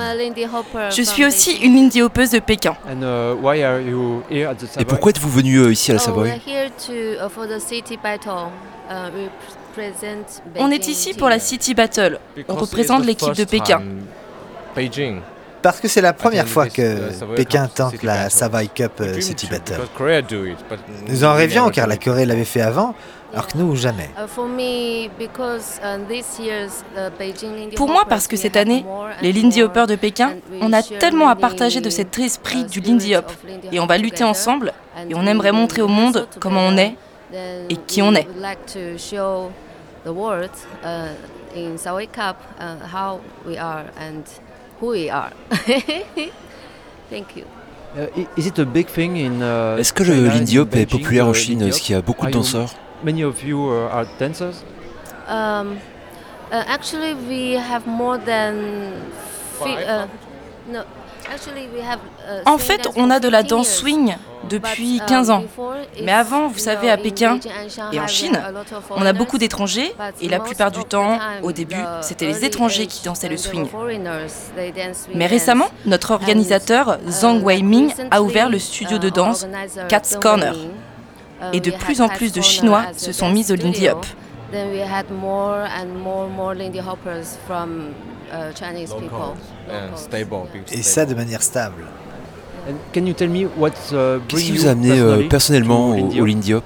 Je 0.91 1.03
suis 1.03 1.25
aussi 1.25 1.53
une 1.63 1.77
Lindy 1.77 2.03
hoppeuse 2.03 2.31
de 2.31 2.39
Pékin. 2.39 2.77
And 2.89 3.03
uh, 3.03 3.35
why 3.41 3.63
are 3.63 3.81
you 3.81 4.23
here 4.31 4.49
at 4.49 4.55
the 4.57 4.81
Et 4.81 4.85
pourquoi 4.85 5.11
êtes-vous 5.11 5.31
venu 5.31 5.59
euh, 5.59 5.73
ici 5.73 5.91
à 5.91 5.95
la 5.95 6.01
Oh, 6.01 6.05
Savoie 6.05 6.27
uh, 6.29 7.29
for 7.29 7.47
the 7.47 7.61
city 7.61 7.99
battle. 8.03 8.51
Uh, 8.89 9.11
we 9.15 9.29
present 9.75 10.43
On 10.59 10.71
est 10.71 10.87
ici 10.89 11.11
team. 11.11 11.19
pour 11.19 11.29
la 11.29 11.39
City 11.39 11.75
Battle. 11.75 12.19
On 12.49 12.55
représente 12.55 13.05
l'équipe 13.05 13.35
de 13.35 13.45
Pékin. 13.45 13.83
Parce 15.67 15.81
que 15.81 15.89
c'est 15.89 16.01
la 16.01 16.13
première 16.13 16.47
fois 16.47 16.67
this, 16.67 16.75
que 16.75 17.11
uh, 17.11 17.13
Savoy 17.13 17.35
Pékin 17.35 17.67
Cup 17.67 17.75
tente 17.75 18.03
la. 18.05 18.31
Savoy 18.31 18.69
Cup 18.69 18.93
euh, 19.01 19.21
City 19.21 19.49
Battle. 19.51 19.81
Nous 21.09 21.25
en 21.25 21.35
rêvions 21.35 21.71
car 21.71 21.89
la. 21.89 21.97
Corée 21.97 22.25
l'avait 22.25 22.45
fait 22.45 22.61
avant, 22.61 22.95
alors 23.33 23.49
que 23.49 23.59
nous 23.59 23.75
jamais. 23.75 24.09
Uh, 24.17 24.29
for 24.29 24.47
me, 24.47 25.09
because, 25.19 25.81
uh, 25.83 25.99
uh, 26.09 27.75
Pour 27.75 27.89
moi, 27.89 28.05
parce 28.09 28.29
que 28.29 28.37
we 28.37 28.43
cette 28.43 28.57
have 28.57 28.63
année, 28.63 28.87
les 29.23 29.33
Lindy 29.33 29.61
Hoppers 29.61 29.89
de 29.89 29.97
Pékin, 29.97 30.35
on 30.61 30.73
a 30.73 30.83
share 30.83 31.01
tellement 31.01 31.29
à 31.29 31.35
partager 31.35 31.81
de 31.81 31.91
cet 31.91 32.17
esprit 32.21 32.61
uh, 32.61 32.67
du 32.67 32.79
Lindy 32.79 33.17
Hop. 33.17 33.33
Et 33.73 33.81
on 33.81 33.87
va 33.87 33.99
lutter 33.99 34.23
ensemble 34.23 34.73
And 34.97 35.11
et 35.11 35.17
on 35.17 35.27
aimerait 35.27 35.51
we 35.51 35.57
montrer 35.57 35.83
au 35.83 35.89
monde 35.89 36.29
comment 36.39 36.61
on 36.61 36.77
together. 36.77 36.95
est 37.35 37.73
et 37.73 37.77
qui 37.89 38.03
on 38.03 38.11
we 38.11 38.19
est. 38.19 38.27
would 38.29 38.41
like 38.41 38.65
to 38.67 38.97
show 38.97 39.51
the 40.05 40.13
world 40.13 40.51
uh, 40.85 41.09
in 41.57 41.77
Savoy 41.77 42.07
Cup 42.07 42.37
uh, 42.61 42.77
how 42.87 43.19
we 43.45 43.59
are 43.59 43.87
and 43.99 44.23
who 44.81 44.89
we 44.89 45.09
are. 45.11 45.31
Thank 47.11 47.37
you. 47.37 47.45
Uh, 47.97 48.09
i- 48.17 48.29
is 48.37 48.47
it 48.47 48.59
a 48.59 48.65
big 48.65 48.87
thing 48.89 49.17
in, 49.17 49.41
uh, 49.43 49.79
Est-ce 49.79 49.93
que 49.93 50.03
le 50.03 50.15
China, 50.15 50.35
Lindy 50.35 50.59
in 50.59 50.63
Hop 50.63 50.75
est 50.75 50.87
populaire 50.87 51.27
en 51.27 51.33
the 51.33 51.37
Chine 51.37 51.63
Est-ce 51.63 51.81
qu'il 51.81 51.95
y 51.95 51.99
a 51.99 52.03
beaucoup 52.03 52.27
de 52.27 52.33
danseurs? 52.33 52.71
Many 53.05 53.25
of 53.25 53.43
you 53.43 53.69
uh, 53.71 53.89
are 53.91 54.07
dancers. 54.19 54.65
Um, 55.29 55.77
uh, 56.53 56.55
actually, 56.69 57.15
we 57.29 57.57
have 57.57 57.87
more 57.87 58.19
than. 58.19 58.55
fi- 59.61 59.77
uh, 59.85 60.07
no, 60.71 60.81
actually, 61.31 61.69
we 61.75 61.81
have. 61.81 62.01
Uh, 62.29 62.43
En 62.47 62.59
fait, 62.59 62.89
on 62.97 63.11
a 63.11 63.19
de 63.21 63.29
la 63.29 63.43
15 63.43 63.49
danse 63.49 63.69
swing 63.69 64.15
depuis 64.47 64.99
But, 64.99 65.03
um, 65.03 65.07
15 65.07 65.31
ans. 65.31 65.45
Mais 66.03 66.13
avant, 66.13 66.49
vous 66.49 66.59
savez, 66.59 66.91
à 66.91 66.95
in 66.95 66.97
Pékin 66.99 67.39
et 67.93 68.01
en 68.01 68.07
Chine, 68.07 68.41
on 68.91 69.05
a 69.05 69.13
beaucoup 69.13 69.39
d'étrangers 69.39 69.95
et 70.21 70.29
la 70.29 70.41
plupart 70.41 70.71
du 70.71 70.85
temps, 70.85 71.19
au 71.43 71.53
début, 71.53 71.83
c'était 72.01 72.27
les 72.27 72.45
étrangers 72.45 72.87
qui 72.87 73.05
dansaient 73.05 73.29
le 73.29 73.37
swing. 73.37 73.67
Mais 75.15 75.27
récemment, 75.27 75.69
notre 75.85 76.13
organisateur, 76.13 76.99
Zhang 77.09 77.43
Weiming, 77.45 77.93
a 78.11 78.23
ouvert 78.23 78.49
le 78.49 78.59
studio 78.59 78.99
de 78.99 79.09
danse 79.09 79.47
Cat's 79.89 80.17
Corner. 80.17 80.55
Et 81.53 81.61
de 81.61 81.71
plus 81.71 82.01
en 82.01 82.09
plus 82.09 82.33
de 82.33 82.41
Chinois 82.41 82.85
se 82.97 83.13
sont 83.13 83.29
mis 83.31 83.53
au 83.53 83.57
Lindy. 83.57 83.89
Hop. 83.89 84.07
Et 90.73 90.83
ça 90.83 91.07
de 91.07 91.15
manière 91.15 91.43
stable. 91.43 91.85
And 92.69 92.75
can 92.93 93.07
you 93.07 93.15
tell 93.15 93.29
me 93.29 93.47
what 93.57 93.73
uh, 93.93 94.19
Qu'est-ce 94.29 94.43
qui 94.43 94.53
you 94.53 94.61
vous 94.61 94.67
a 94.67 94.71
amené 94.71 94.99
euh, 94.99 95.29
personnellement 95.29 95.95
to 95.97 96.21
au, 96.21 96.25
Lindy 96.25 96.53
au 96.55 96.59
Hop? 96.59 96.65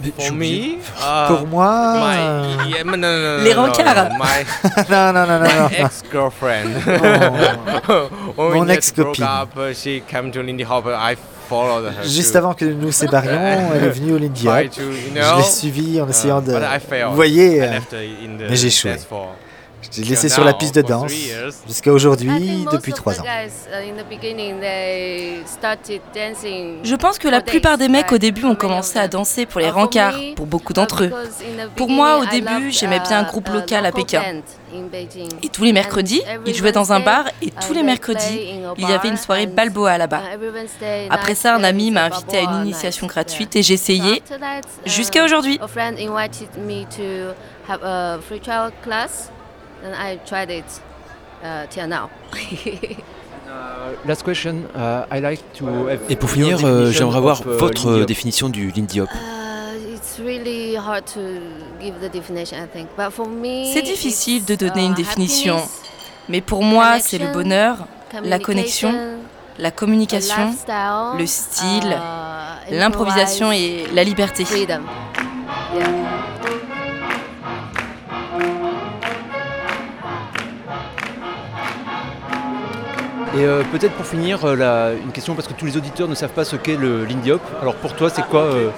Lindy 0.00 0.10
Hop? 0.10 0.16
For 0.16 0.32
me, 0.32 0.78
uh, 1.00 1.26
Pour 1.28 1.46
moi, 1.48 1.94
my, 1.96 2.70
yeah, 2.70 2.84
no, 2.84 2.92
no, 2.96 2.98
no, 2.98 3.42
Les 3.44 3.52
no, 3.52 3.66
no, 3.66 3.72
rencarts. 3.72 4.10
My 4.12 4.44
non, 4.90 5.12
non, 5.12 5.26
non, 5.26 5.38
non, 5.40 5.60
non. 5.62 5.68
ex-girlfriend. 5.70 6.70
Oh. 7.88 8.08
When 8.36 8.52
Mon 8.52 8.60
we 8.68 8.74
just 8.76 8.90
ex-copine. 8.98 9.14
broke 9.16 9.20
up, 9.20 9.56
uh, 9.56 9.72
she 9.74 10.00
came 10.06 10.30
to 10.30 10.40
Lindy 10.42 10.62
Hopper. 10.64 10.94
I 10.94 11.16
followed 11.48 11.92
her. 11.92 12.04
Juste 12.04 12.36
avant 12.36 12.54
que 12.54 12.64
nous 12.64 12.80
nous 12.86 12.92
séparions, 12.92 13.30
elle 13.74 13.84
est 13.84 13.90
venue 13.90 14.12
au 14.14 14.18
Lindy 14.18 14.44
try 14.44 14.66
Hop. 14.66 14.70
to, 14.74 14.82
you 14.82 14.92
Je 15.08 15.20
know, 15.20 15.38
l'ai 15.38 15.42
suivie 15.44 16.00
en 16.00 16.08
essayant 16.08 16.38
uh, 16.40 16.44
de. 16.46 16.52
but 16.52 16.62
I 16.62 16.78
failed. 16.78 17.10
Vous 17.10 17.16
voyez, 17.16 17.56
I 17.56 17.60
euh, 17.62 17.70
left 17.72 17.92
her 17.92 17.98
in 17.98 18.36
the 18.38 18.50
mais 18.50 18.56
j'ai 18.56 18.68
échoué. 18.68 18.92
dance 18.92 19.04
floor. 19.04 19.34
Je 19.80 20.02
l'ai 20.02 20.08
laissé 20.08 20.28
sur 20.28 20.44
la 20.44 20.54
piste 20.54 20.74
de 20.74 20.82
danse 20.82 21.12
jusqu'à 21.66 21.90
I 21.90 21.94
aujourd'hui, 21.94 22.28
think 22.28 22.64
most 22.64 22.72
depuis 22.72 22.92
of 22.92 22.98
trois 22.98 23.14
the 23.14 23.20
ans. 23.20 23.24
uh, 23.24 23.88
in 23.88 24.02
the 24.02 24.08
beginning, 24.08 24.58
they 24.60 25.42
started 25.46 26.00
dancing 26.14 26.78
Je 26.84 26.94
pense 26.96 27.18
que 27.18 27.28
la 27.28 27.40
plupart 27.40 27.78
des 27.78 27.88
mecs 27.88 28.10
au 28.12 28.18
début 28.18 28.40
For 28.40 28.50
ont 28.50 28.54
many 28.54 28.58
commencé 28.60 28.98
of 28.98 29.04
à 29.04 29.08
them. 29.08 29.20
danser 29.20 29.46
pour 29.46 29.60
les 29.60 29.68
Uh, 29.68 29.70
for 29.72 29.80
rencarts, 29.82 30.16
me, 30.18 30.34
pour 30.34 30.46
beaucoup 30.46 30.72
d'entre 30.72 31.04
eux. 31.04 31.12
Pour 31.76 31.88
moi, 31.90 32.18
au 32.18 32.24
beginning, 32.24 32.44
I 32.48 32.58
début, 32.58 32.70
j'aimais 32.72 33.00
bien 33.00 33.20
un 33.20 33.22
uh, 33.22 33.26
groupe 33.26 33.48
uh, 33.48 33.52
local 33.52 33.86
à 33.86 33.92
Pékin. 33.92 34.20
band 34.20 34.42
in 34.76 34.82
Beijing. 34.90 35.28
Et 35.42 35.48
tous 35.48 35.62
les 35.62 35.70
And 35.70 35.74
mercredis, 35.74 36.22
every 36.26 36.50
ils 36.50 36.54
jouaient 36.56 36.72
dans 36.72 36.92
un 36.92 36.96
Wednesday, 36.96 37.04
bar 37.22 37.24
et 37.40 37.50
tous 37.50 37.68
les 37.72 37.74
they 37.80 37.84
mercredis, 37.84 38.26
play 38.36 38.60
in 38.64 38.70
a 38.70 38.74
il 38.78 38.88
y 38.88 38.92
avait 38.92 39.08
une 39.08 39.14
bar 39.14 39.22
soirée 39.24 39.46
and, 39.46 39.54
balboa 39.54 39.96
là-bas. 39.98 40.22
every 40.34 40.48
Wednesday 40.50 41.06
Après 41.10 41.34
ça, 41.36 41.54
un 41.54 41.58
there 41.58 41.68
ami 41.68 41.90
m'a 41.92 42.04
invité 42.06 42.38
à 42.38 42.42
une 42.42 42.62
initiation 42.66 43.06
gratuite 43.06 43.54
et 43.56 43.62
j'ai 43.62 43.74
essayé 43.74 44.22
jusqu'à 44.86 45.24
aujourd'hui. 45.24 45.58
And 49.84 49.94
I 49.94 50.18
tried 50.24 50.50
it 50.50 50.80
uh, 51.42 51.66
till 51.70 51.86
now. 51.86 52.10
Last 54.06 54.22
question. 54.22 54.64
I 54.74 55.20
like 55.20 55.40
to 55.54 55.88
have 55.88 56.00
Et 56.08 56.16
pour 56.16 56.28
your 56.36 56.58
finir, 56.58 56.64
euh, 56.64 56.86
definition 56.86 56.98
j'aimerais 56.98 57.18
avoir 57.18 57.40
uh, 57.40 57.58
votre 57.58 58.04
définition 58.04 58.48
du 58.48 58.70
Lindy 58.70 59.00
Hop. 59.00 59.08
Uh, 59.12 59.94
it's 59.94 60.18
really 60.18 60.76
hard 60.76 61.04
to 61.06 61.20
give 61.80 61.94
the 62.00 62.12
definition, 62.12 62.56
I 62.58 62.66
think. 62.66 62.88
But 62.96 63.10
for 63.10 63.28
me, 63.28 63.72
C'est 63.72 63.82
difficile 63.82 64.44
de 64.44 64.54
it's, 64.54 64.60
donner 64.60 64.84
une 64.84 64.92
uh, 64.92 64.96
définition, 64.96 65.56
happiness, 65.56 65.82
mais 66.28 66.40
pour 66.40 66.62
moi, 66.62 67.00
c'est 67.00 67.18
le 67.18 67.32
connection, 67.32 67.42
bonheur, 67.42 67.86
la 68.24 68.38
connexion, 68.38 68.90
communication, 68.90 69.18
la 69.58 69.70
communication, 69.70 70.46
lifestyle, 70.46 71.18
le 71.18 71.26
style, 71.26 71.96
uh, 72.70 72.74
l'improvisation 72.74 73.52
et 73.52 73.86
la 73.94 74.04
liberté. 74.04 74.44
Et 83.36 83.44
euh, 83.44 83.62
peut-être 83.72 83.92
pour 83.94 84.06
finir, 84.06 84.44
euh, 84.44 84.56
la- 84.56 84.92
une 84.94 85.12
question 85.12 85.34
parce 85.34 85.46
que 85.46 85.52
tous 85.52 85.66
les 85.66 85.76
auditeurs 85.76 86.08
ne 86.08 86.14
savent 86.14 86.32
pas 86.32 86.44
ce 86.44 86.56
qu'est 86.56 86.76
le 86.76 87.04
Lindy 87.04 87.30
Hop. 87.32 87.42
Alors 87.60 87.74
pour 87.74 87.94
toi, 87.94 88.08
c'est 88.10 88.24
quoi, 88.26 88.42
euh, 88.42 88.70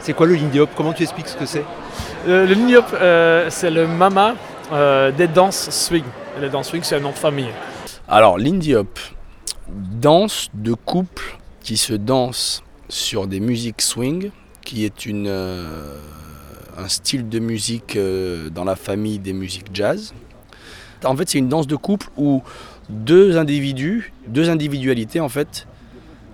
c'est 0.00 0.12
quoi 0.12 0.26
le 0.26 0.34
Lindy 0.34 0.58
Hop 0.60 0.70
Comment 0.76 0.92
tu 0.92 1.02
expliques 1.04 1.28
ce 1.28 1.36
que 1.36 1.46
c'est? 1.46 1.64
Euh, 2.26 2.46
le 2.46 2.54
Lindy 2.54 2.76
Hop, 2.76 2.86
euh, 2.94 3.46
c'est 3.50 3.70
le 3.70 3.86
mama 3.86 4.34
euh, 4.72 5.12
des 5.12 5.28
danses 5.28 5.70
swing. 5.70 6.04
Les 6.40 6.48
danses 6.48 6.68
swing, 6.68 6.82
c'est 6.82 6.96
un 6.96 7.00
nom 7.00 7.10
de 7.10 7.14
famille. 7.14 7.50
Alors, 8.08 8.38
Lindy 8.38 8.74
Hop, 8.74 8.98
danse 9.68 10.48
de 10.52 10.74
couple 10.74 11.38
qui 11.62 11.76
se 11.76 11.92
danse 11.92 12.62
sur 12.88 13.26
des 13.28 13.38
musiques 13.40 13.80
swing, 13.82 14.30
qui 14.64 14.84
est 14.84 15.06
une, 15.06 15.26
euh, 15.28 15.96
un 16.76 16.88
style 16.88 17.28
de 17.28 17.38
musique 17.38 17.94
euh, 17.96 18.50
dans 18.50 18.64
la 18.64 18.74
famille 18.76 19.18
des 19.20 19.32
musiques 19.32 19.66
jazz. 19.72 20.12
En 21.04 21.16
fait, 21.16 21.28
c'est 21.28 21.38
une 21.38 21.48
danse 21.48 21.66
de 21.66 21.76
couple 21.76 22.08
où 22.16 22.42
deux 22.88 23.36
individus, 23.36 24.12
deux 24.26 24.50
individualités 24.50 25.20
en 25.20 25.28
fait, 25.28 25.66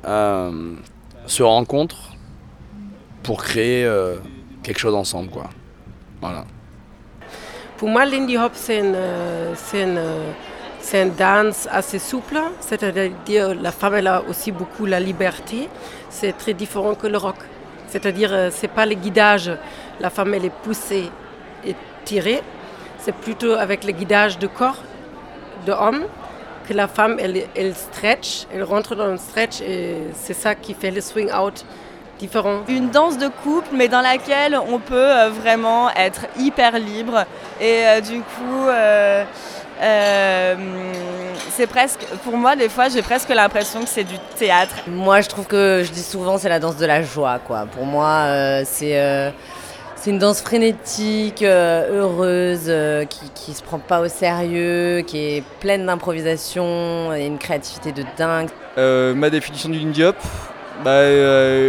euh, 0.05 0.75
se 1.27 1.43
rencontrent 1.43 2.17
pour 3.23 3.43
créer 3.43 3.85
euh, 3.85 4.17
quelque 4.63 4.79
chose 4.79 4.95
ensemble, 4.95 5.31
quoi. 5.31 5.51
Voilà. 6.21 6.45
Pour 7.77 7.89
moi, 7.89 8.05
l'indie 8.05 8.37
hop, 8.37 8.53
c'est 8.55 8.79
une, 8.79 8.95
euh, 8.95 9.55
une, 9.75 10.01
une 10.95 11.15
danse 11.15 11.69
assez 11.71 11.99
souple, 11.99 12.41
c'est-à-dire 12.61 13.55
la 13.55 13.71
femme 13.71 13.95
elle 13.95 14.07
a 14.07 14.23
aussi 14.29 14.51
beaucoup 14.51 14.87
la 14.87 14.99
liberté. 14.99 15.69
C'est 16.11 16.37
très 16.37 16.55
différent 16.55 16.95
que 16.95 17.07
le 17.07 17.19
rock. 17.19 17.37
C'est-à-dire, 17.89 18.51
c'est 18.51 18.69
pas 18.69 18.85
le 18.85 18.95
guidage, 18.95 19.51
la 20.01 20.11
femme 20.11 20.35
elle 20.35 20.45
est 20.45 20.63
poussée 20.63 21.11
et 21.65 21.75
tirée. 22.05 22.43
C'est 22.99 23.15
plutôt 23.15 23.53
avec 23.53 23.85
le 23.85 23.93
guidage 23.93 24.39
de 24.39 24.47
corps 24.47 24.83
de 25.67 25.73
homme 25.73 26.05
que 26.69 26.75
la 26.75 26.87
femme 26.87 27.17
elle, 27.19 27.45
elle 27.57 27.75
stretch, 27.75 28.47
elle 28.55 28.63
rentre 28.63 28.95
dans 28.95 29.07
le 29.07 29.17
stretch 29.17 29.61
et 29.63 29.97
c'est 30.15 30.35
ça 30.35 30.55
qui 30.55 30.75
fait 30.75 30.91
le 30.91 31.01
swing 31.01 31.33
out 31.33 31.65
différent. 32.19 32.61
Une 32.69 32.91
danse 32.91 33.17
de 33.17 33.29
couple, 33.29 33.69
mais 33.73 33.89
dans 33.89 34.01
laquelle 34.03 34.59
on 34.69 34.79
peut 34.79 34.95
euh, 34.97 35.31
vraiment 35.31 35.89
être 35.95 36.27
hyper 36.39 36.79
libre. 36.79 37.25
Et 37.61 37.87
euh, 37.87 38.01
du 38.01 38.21
coup, 38.21 38.67
euh, 38.69 39.25
euh, 39.81 40.55
c'est 41.51 41.69
presque, 41.69 42.01
pour 42.25 42.37
moi, 42.37 42.57
des 42.57 42.69
fois, 42.69 42.89
j'ai 42.89 43.03
presque 43.03 43.29
l'impression 43.29 43.81
que 43.81 43.89
c'est 43.89 44.05
du 44.05 44.19
théâtre. 44.37 44.75
Moi, 44.89 45.21
je 45.21 45.29
trouve 45.29 45.47
que 45.47 45.83
je 45.85 45.93
dis 45.93 46.03
souvent 46.03 46.39
c'est 46.39 46.49
la 46.49 46.59
danse 46.59 46.77
de 46.77 46.87
la 46.87 47.03
joie, 47.03 47.39
quoi. 47.47 47.67
Pour 47.73 47.87
moi, 47.87 48.09
euh, 48.27 48.63
c'est 48.67 49.01
euh, 49.01 49.31
c'est 50.09 50.15
une 50.15 50.21
danse 50.21 50.41
frénétique, 50.41 51.43
euh, 51.43 52.01
heureuse, 52.01 52.69
euh, 52.69 53.05
qui, 53.05 53.29
qui 53.35 53.53
se 53.53 53.63
prend 53.63 53.79
pas 53.79 54.01
au 54.01 54.09
sérieux, 54.09 55.03
qui 55.07 55.19
est 55.19 55.45
pleine 55.61 55.85
d'improvisation 55.85 57.15
et 57.15 57.27
une 57.27 57.37
créativité 57.37 57.93
de 57.93 58.05
dingue. 58.17 58.49
Euh, 58.79 59.15
ma 59.15 59.29
définition 59.29 59.69
du 59.69 60.05
Hop, 60.05 60.17
bah, 60.83 61.03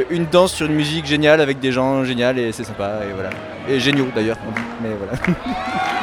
une 0.09 0.25
danse 0.31 0.53
sur 0.53 0.67
une 0.67 0.75
musique 0.75 1.05
géniale 1.05 1.41
avec 1.41 1.59
des 1.59 1.73
gens 1.73 2.05
géniaux 2.05 2.31
et 2.37 2.53
c'est 2.53 2.63
sympa 2.63 3.01
et 3.09 3.11
voilà. 3.13 3.31
Et 3.67 3.77
géniaux 3.77 4.07
d'ailleurs, 4.15 4.37
mais 4.81 4.91
voilà. 4.97 5.19